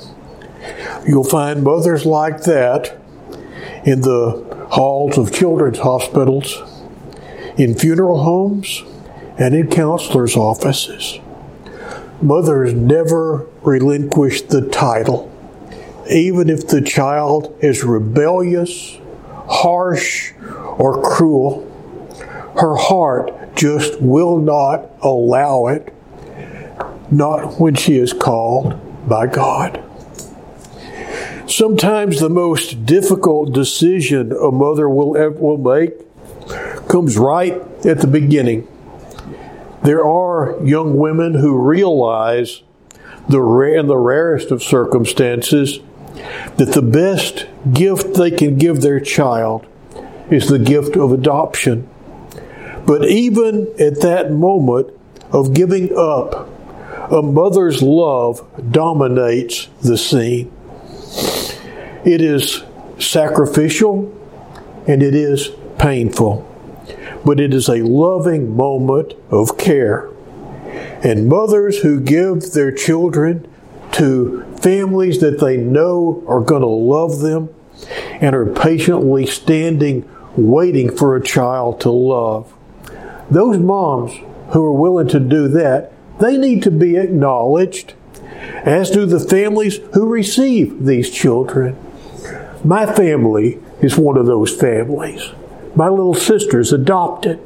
You'll 1.08 1.24
find 1.24 1.64
mothers 1.64 2.06
like 2.06 2.44
that 2.44 2.98
in 3.86 4.02
the 4.02 4.68
halls 4.72 5.18
of 5.18 5.34
children's 5.34 5.80
hospitals, 5.80 6.62
in 7.58 7.76
funeral 7.76 8.24
homes, 8.24 8.84
and 9.38 9.56
in 9.56 9.70
counselors' 9.70 10.36
offices. 10.36 11.20
Mothers 12.22 12.74
never 12.74 13.48
relinquish 13.62 14.42
the 14.42 14.68
title, 14.68 15.32
even 16.12 16.50
if 16.50 16.68
the 16.68 16.82
child 16.82 17.58
is 17.62 17.84
rebellious, 17.84 18.98
harsh, 19.48 20.34
or 20.78 21.02
cruel. 21.02 21.66
Her 22.60 22.76
heart 22.76 23.56
just 23.56 24.02
will 24.02 24.38
not 24.38 24.90
allow 25.02 25.68
it 25.68 25.94
not 27.12 27.60
when 27.60 27.76
she 27.76 27.98
is 27.98 28.14
called 28.14 28.80
by 29.08 29.28
God. 29.28 29.84
Sometimes 31.48 32.20
the 32.20 32.30
most 32.30 32.86
difficult 32.86 33.54
decision 33.54 34.32
a 34.32 34.52
mother 34.52 34.88
will, 34.88 35.18
ever 35.18 35.32
will 35.32 35.58
make 35.58 35.94
comes 36.88 37.18
right 37.18 37.54
at 37.86 38.00
the 38.00 38.08
beginning. 38.08 38.68
There 39.84 40.06
are 40.06 40.58
young 40.64 40.98
women 40.98 41.36
who 41.36 41.58
realize 41.58 42.62
the 43.28 43.42
in 43.42 43.88
the 43.88 43.98
rarest 43.98 44.52
of 44.52 44.64
circumstances 44.64 45.80
that 46.58 46.74
the 46.74 46.82
best 46.82 47.48
gift 47.74 48.16
they 48.16 48.32
can 48.32 48.58
give 48.58 48.82
their 48.82 49.00
child 49.00 49.66
is 50.30 50.48
the 50.48 50.60
gift 50.60 50.96
of 50.96 51.12
adoption. 51.12 51.88
But 52.86 53.08
even 53.08 53.68
at 53.80 54.02
that 54.02 54.32
moment 54.32 54.90
of 55.32 55.54
giving 55.54 55.96
up, 55.96 56.49
a 57.12 57.22
mother's 57.22 57.82
love 57.82 58.46
dominates 58.72 59.68
the 59.82 59.98
scene. 59.98 60.52
It 62.06 62.22
is 62.22 62.64
sacrificial 63.00 64.16
and 64.88 65.02
it 65.02 65.16
is 65.16 65.50
painful, 65.78 66.46
but 67.26 67.40
it 67.40 67.54
is 67.54 67.68
a 67.68 67.84
loving 67.84 68.56
moment 68.56 69.14
of 69.32 69.58
care. 69.58 70.10
And 71.04 71.28
mothers 71.28 71.80
who 71.80 72.00
give 72.00 72.52
their 72.52 72.72
children 72.72 73.48
to 73.94 74.44
families 74.62 75.20
that 75.20 75.40
they 75.40 75.58
know 75.58 76.24
are 76.28 76.42
going 76.42 76.62
to 76.62 76.68
love 76.68 77.20
them 77.20 77.50
and 78.22 78.36
are 78.36 78.46
patiently 78.46 79.26
standing 79.26 80.08
waiting 80.36 80.96
for 80.96 81.16
a 81.16 81.24
child 81.24 81.82
to 81.82 81.90
love. 81.90 82.54
Those 83.30 83.58
moms 83.58 84.14
who 84.52 84.64
are 84.64 84.74
willing 84.74 85.08
to 85.10 85.20
do 85.20 85.48
that, 85.50 85.92
they 86.20 86.38
need 86.38 86.64
to 86.64 86.72
be 86.72 86.98
acknowledged, 86.98 87.94
as 88.64 88.92
do 88.92 89.06
the 89.06 89.20
families 89.20 89.78
who 89.94 90.08
receive 90.08 90.86
these 90.86 91.10
children. 91.10 91.78
My 92.64 92.86
family 92.86 93.60
is 93.82 93.98
one 93.98 94.18
of 94.18 94.26
those 94.26 94.56
families. 94.56 95.32
My 95.76 95.90
little 95.90 96.14
sister's 96.14 96.74
adopted, 96.74 97.40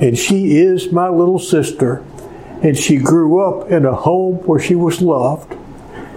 and 0.00 0.18
she 0.18 0.58
is 0.58 0.92
my 0.92 1.08
little 1.08 1.38
sister, 1.38 2.04
and 2.62 2.76
she 2.76 2.96
grew 2.96 3.40
up 3.40 3.70
in 3.70 3.84
a 3.84 3.94
home 3.94 4.36
where 4.46 4.60
she 4.60 4.74
was 4.74 5.00
loved 5.00 5.56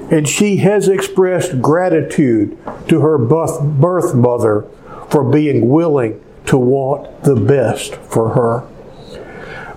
and 0.09 0.27
she 0.27 0.57
has 0.57 0.87
expressed 0.87 1.61
gratitude 1.61 2.57
to 2.87 3.01
her 3.01 3.17
birth 3.17 4.15
mother 4.15 4.65
for 5.09 5.23
being 5.23 5.67
willing 5.67 6.23
to 6.45 6.57
want 6.57 7.23
the 7.23 7.35
best 7.35 7.95
for 7.95 8.29
her. 8.29 8.63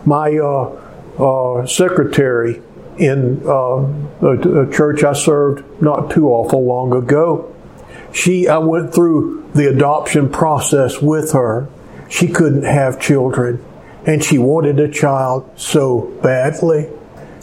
My 0.05 0.37
uh, 0.38 0.81
uh, 1.20 1.66
secretary 1.66 2.62
in 2.98 3.42
uh, 3.46 3.87
a, 4.26 4.70
church 4.72 5.04
I 5.04 5.12
served 5.12 5.64
not 5.80 6.11
too 6.11 6.28
awful 6.28 6.64
long 6.64 6.92
ago, 6.92 7.54
she 8.12 8.48
I 8.48 8.59
went 8.59 8.94
through 8.94 9.50
the 9.54 9.68
adoption 9.68 10.30
process 10.30 11.00
with 11.00 11.33
her. 11.33 11.68
She 12.09 12.28
couldn't 12.28 12.64
have 12.64 13.00
children, 13.00 13.64
and 14.04 14.22
she 14.22 14.38
wanted 14.38 14.80
a 14.80 14.90
child 14.90 15.50
so 15.56 16.12
badly. 16.22 16.88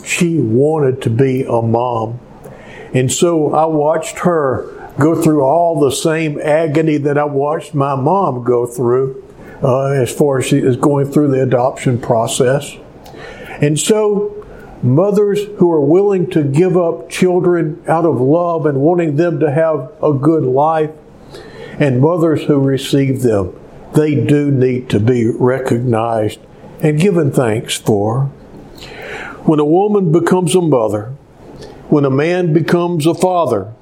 She 0.04 0.40
wanted 0.40 1.02
to 1.04 1.10
be 1.10 1.44
a 1.44 1.62
mom 1.62 2.20
and 2.94 3.12
so 3.12 3.54
I 3.54 3.66
watched 3.66 4.20
her 4.20 4.74
go 4.98 5.22
through 5.22 5.44
all 5.44 5.80
the 5.80 5.92
same 5.92 6.40
agony 6.42 6.98
that 6.98 7.18
I 7.18 7.26
watched 7.26 7.74
my 7.74 7.96
mom 7.96 8.44
go 8.44 8.66
through 8.66 9.24
uh, 9.62 9.92
as 9.92 10.12
far 10.12 10.40
as 10.40 10.46
she 10.46 10.58
is 10.58 10.78
going 10.78 11.12
through 11.12 11.30
the 11.30 11.44
adoption 11.44 12.00
process. 12.00 12.76
And 13.62 13.80
so, 13.80 14.46
mothers 14.84 15.43
who 15.58 15.72
are 15.72 15.82
willing 15.82 16.30
to 16.32 16.43
give 16.43 16.78
up 16.78 17.10
children 17.10 17.82
out 17.88 18.06
of 18.06 18.22
love 18.22 18.65
and 18.65 18.80
wanting 18.80 19.15
them 19.15 19.39
to 19.39 19.52
have 19.52 19.91
a 20.02 20.13
good 20.13 20.43
life, 20.43 20.91
and 21.80 22.02
mothers 22.02 22.43
who 22.43 22.60
receive 22.60 23.22
them, 23.22 23.60
they 23.93 24.15
do 24.15 24.52
need 24.52 24.89
to 24.89 25.00
be 25.00 25.28
recognized 25.28 26.39
and 26.82 27.00
given 27.00 27.32
thanks 27.32 27.76
for. 27.76 28.26
When 29.46 29.60
a 29.60 29.65
woman 29.65 30.12
becomes 30.12 30.56
a 30.56 30.62
mother, 30.62 31.15
when 31.89 32.06
a 32.06 32.10
man 32.10 32.54
becomes 32.54 33.06
a 33.06 33.15
father, 33.15 33.74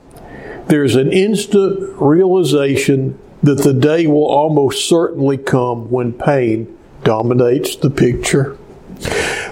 there's 0.67 0.95
an 0.95 1.11
instant 1.11 1.93
realization 1.99 3.19
that 3.43 3.63
the 3.63 3.73
day 3.73 4.07
will 4.07 4.25
almost 4.25 4.87
certainly 4.87 5.37
come 5.37 5.89
when 5.89 6.13
pain 6.13 6.77
dominates 7.03 7.75
the 7.75 7.89
picture. 7.89 8.57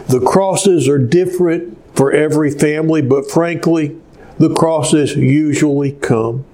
The 0.07 0.19
crosses 0.19 0.87
are 0.87 0.97
different 0.97 1.77
for 1.95 2.11
every 2.11 2.51
family, 2.51 3.01
but 3.01 3.29
frankly, 3.29 3.99
the 4.37 4.53
crosses 4.53 5.15
usually 5.15 5.93
come. 5.93 6.45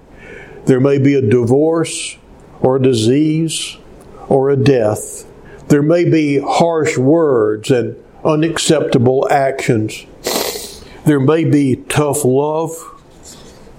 There 0.66 0.80
may 0.80 0.98
be 0.98 1.16
a 1.16 1.22
divorce 1.22 2.18
or 2.62 2.76
a 2.76 2.82
disease 2.82 3.78
or 4.28 4.50
a 4.50 4.58
death. 4.58 5.26
There 5.70 5.82
may 5.82 6.06
be 6.06 6.40
harsh 6.40 6.98
words 6.98 7.72
and 7.72 7.96
unacceptable 8.24 9.28
actions. 9.32 10.06
There 11.06 11.20
may 11.20 11.44
be 11.44 11.78
tough 11.90 12.24
love 12.24 12.72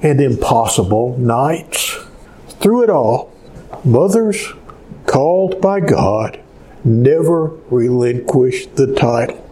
and 0.03 0.21
impossible 0.21 1.17
nights. 1.19 1.99
Through 2.61 2.85
it 2.85 2.91
all, 2.91 3.33
mothers 3.85 4.53
called 5.07 5.61
by 5.61 5.81
God 5.81 6.41
never 6.85 7.47
relinquish 7.71 8.67
the 8.67 8.95
title. 8.95 9.50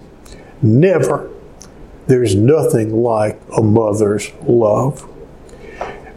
Never. 0.62 1.30
There's 2.06 2.34
nothing 2.34 3.02
like 3.02 3.40
a 3.56 3.62
mother's 3.62 4.32
love. 4.42 5.08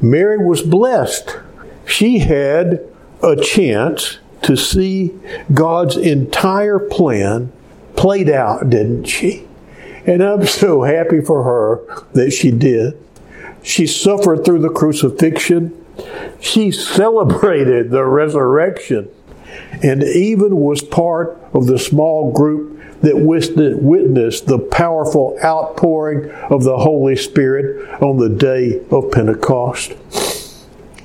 Mary 0.01 0.37
was 0.37 0.61
blessed. 0.61 1.37
She 1.85 2.19
had 2.19 2.81
a 3.21 3.35
chance 3.35 4.17
to 4.43 4.55
see 4.55 5.13
God's 5.53 5.97
entire 5.97 6.79
plan 6.79 7.51
played 7.95 8.29
out, 8.29 8.69
didn't 8.69 9.05
she? 9.05 9.47
And 10.05 10.23
I'm 10.23 10.47
so 10.47 10.83
happy 10.83 11.21
for 11.21 11.43
her 11.43 12.05
that 12.13 12.31
she 12.31 12.49
did. 12.51 12.97
She 13.61 13.85
suffered 13.85 14.43
through 14.43 14.59
the 14.59 14.69
crucifixion. 14.69 15.77
She 16.39 16.71
celebrated 16.71 17.91
the 17.91 18.05
resurrection 18.05 19.09
and 19.83 20.03
even 20.03 20.57
was 20.57 20.81
part 20.81 21.37
of 21.53 21.67
the 21.67 21.79
small 21.79 22.31
group 22.31 22.79
that 23.01 23.17
witnessed 23.17 24.45
the 24.45 24.59
powerful 24.59 25.37
outpouring 25.43 26.29
of 26.49 26.63
the 26.63 26.77
Holy 26.77 27.15
Spirit 27.15 28.01
on 28.01 28.17
the 28.17 28.29
day 28.29 28.79
of 28.91 29.11
Pentecost. 29.11 29.93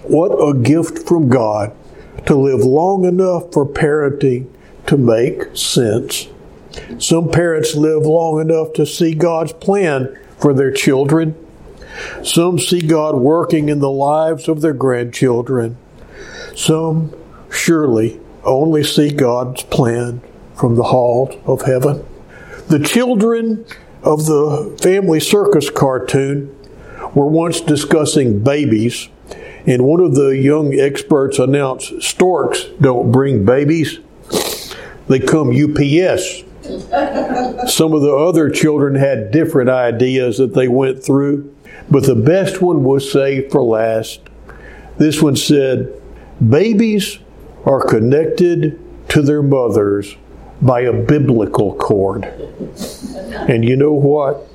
What 0.02 0.28
a 0.37 0.54
gift 0.54 1.09
from 1.09 1.28
God 1.28 1.74
to 2.26 2.37
live 2.37 2.61
long 2.61 3.04
enough 3.04 3.52
for 3.52 3.66
parenting 3.66 4.48
to 4.87 4.96
make 4.96 5.56
sense. 5.56 6.28
Some 6.98 7.30
parents 7.30 7.74
live 7.74 8.04
long 8.04 8.40
enough 8.40 8.74
to 8.74 8.85
see 8.85 9.14
God's 9.14 9.52
plan 9.54 10.16
for 10.38 10.52
their 10.52 10.70
children. 10.70 11.35
Some 12.22 12.59
see 12.59 12.80
God 12.82 13.16
working 13.16 13.70
in 13.70 13.78
the 13.78 13.90
lives 13.90 14.48
of 14.48 14.61
their 14.61 14.74
grandchildren. 14.74 15.78
Some 16.54 17.14
surely 17.50 18.20
only 18.46 18.85
see 18.85 19.11
God's 19.11 19.62
plan 19.64 20.22
from 20.54 20.76
the 20.76 20.85
hall 20.85 21.38
of 21.44 21.62
heaven. 21.62 22.04
The 22.68 22.78
children 22.78 23.66
of 24.02 24.26
the 24.26 24.76
family 24.80 25.20
circus 25.20 25.68
cartoon 25.70 26.54
were 27.14 27.26
once 27.26 27.61
discussing 27.61 28.42
babies, 28.42 29.09
and 29.66 29.85
one 29.85 30.00
of 30.00 30.14
the 30.14 30.28
young 30.28 30.74
experts 30.78 31.38
announced 31.38 32.02
storks 32.02 32.64
don't 32.80 33.12
bring 33.12 33.44
babies, 33.44 33.98
they 35.09 35.20
come 35.20 35.50
UPS. 35.50 36.44
Some 37.72 37.92
of 37.92 38.02
the 38.02 38.14
other 38.16 38.50
children 38.50 38.94
had 38.96 39.30
different 39.30 39.70
ideas 39.70 40.38
that 40.38 40.54
they 40.54 40.68
went 40.68 41.04
through, 41.04 41.54
but 41.90 42.04
the 42.04 42.16
best 42.16 42.61
one 42.61 42.82
was 42.82 43.11
saved 43.11 43.52
for 43.52 43.62
last. 43.62 44.20
This 44.98 45.22
one 45.22 45.37
said, 45.37 45.92
Babies 46.48 47.18
are 47.66 47.85
connected 47.85 48.81
to 49.09 49.20
their 49.20 49.42
mothers 49.42 50.16
by 50.62 50.81
a 50.81 50.92
biblical 50.92 51.74
cord. 51.74 52.24
And 52.24 53.64
you 53.64 53.76
know 53.76 53.92
what? 53.92 54.46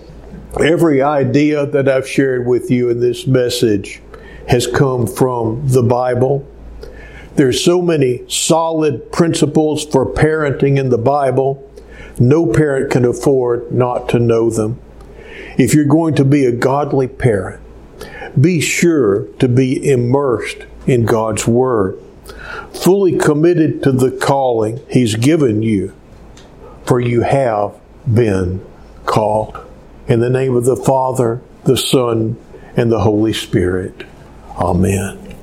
Every 0.59 1.01
idea 1.01 1.65
that 1.65 1.87
I've 1.87 2.07
shared 2.07 2.47
with 2.47 2.71
you 2.71 2.89
in 2.89 2.99
this 2.99 3.27
message 3.27 4.01
has 4.47 4.65
come 4.65 5.05
from 5.05 5.67
the 5.67 5.83
Bible. 5.83 6.47
There's 7.35 7.63
so 7.63 7.81
many 7.81 8.27
solid 8.27 9.11
principles 9.11 9.85
for 9.85 10.05
parenting 10.05 10.77
in 10.77 10.89
the 10.89 10.97
Bible. 10.97 11.69
No 12.19 12.45
parent 12.45 12.91
can 12.91 13.05
afford 13.05 13.71
not 13.71 14.09
to 14.09 14.19
know 14.19 14.49
them. 14.49 14.79
If 15.57 15.73
you're 15.73 15.85
going 15.85 16.15
to 16.15 16.25
be 16.25 16.45
a 16.45 16.51
godly 16.51 17.07
parent, 17.07 17.61
be 18.39 18.59
sure 18.59 19.27
to 19.39 19.47
be 19.47 19.89
immersed 19.89 20.65
in 20.87 21.05
God's 21.05 21.47
Word, 21.47 22.01
fully 22.73 23.17
committed 23.17 23.83
to 23.83 23.91
the 23.91 24.11
calling 24.11 24.83
He's 24.89 25.15
given 25.15 25.61
you, 25.61 25.93
for 26.85 26.99
you 26.99 27.21
have 27.21 27.75
been 28.11 28.65
called. 29.05 29.57
In 30.07 30.19
the 30.19 30.29
name 30.29 30.55
of 30.55 30.65
the 30.65 30.75
Father, 30.75 31.41
the 31.65 31.77
Son, 31.77 32.37
and 32.75 32.91
the 32.91 33.01
Holy 33.01 33.33
Spirit. 33.33 34.05
Amen. 34.57 35.20